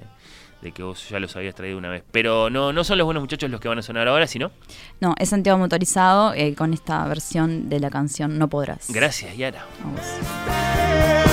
de 0.62 0.72
que 0.72 0.84
vos 0.84 1.10
ya 1.10 1.20
los 1.20 1.36
habías 1.36 1.56
traído 1.56 1.78
una 1.78 1.90
vez. 1.90 2.04
Pero 2.12 2.50
no, 2.50 2.74
no 2.74 2.84
son 2.84 2.98
los 2.98 3.06
buenos 3.06 3.22
muchachos 3.22 3.50
los 3.50 3.60
que 3.60 3.68
van 3.68 3.80
a 3.80 3.82
sonar 3.82 4.08
ahora, 4.08 4.28
sino. 4.28 4.52
No, 5.00 5.14
es 5.20 5.30
Santiago 5.30 5.58
Motorizado 5.58 6.34
eh, 6.34 6.56
con 6.56 6.74
esta 6.74 7.06
versión 7.08 7.70
de 7.70 7.80
la 7.80 7.90
canción 7.90 8.38
No 8.38 8.48
Podrás. 8.50 8.88
Gracias, 8.90 9.36
Yara. 9.38 9.66
A 9.84 11.27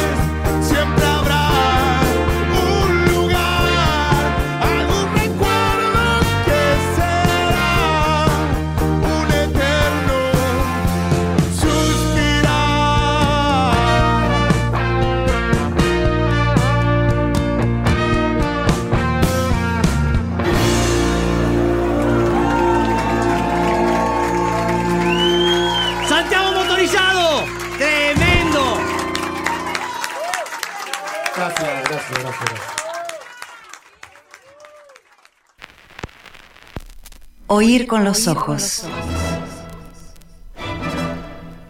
Oír 37.57 37.87
con 37.87 38.03
los 38.03 38.27
ojos. 38.27 38.83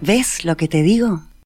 ¿Ves 0.01 0.43
lo 0.47 0.57
que 0.57 0.67
te 0.67 0.81
digo? 0.81 1.25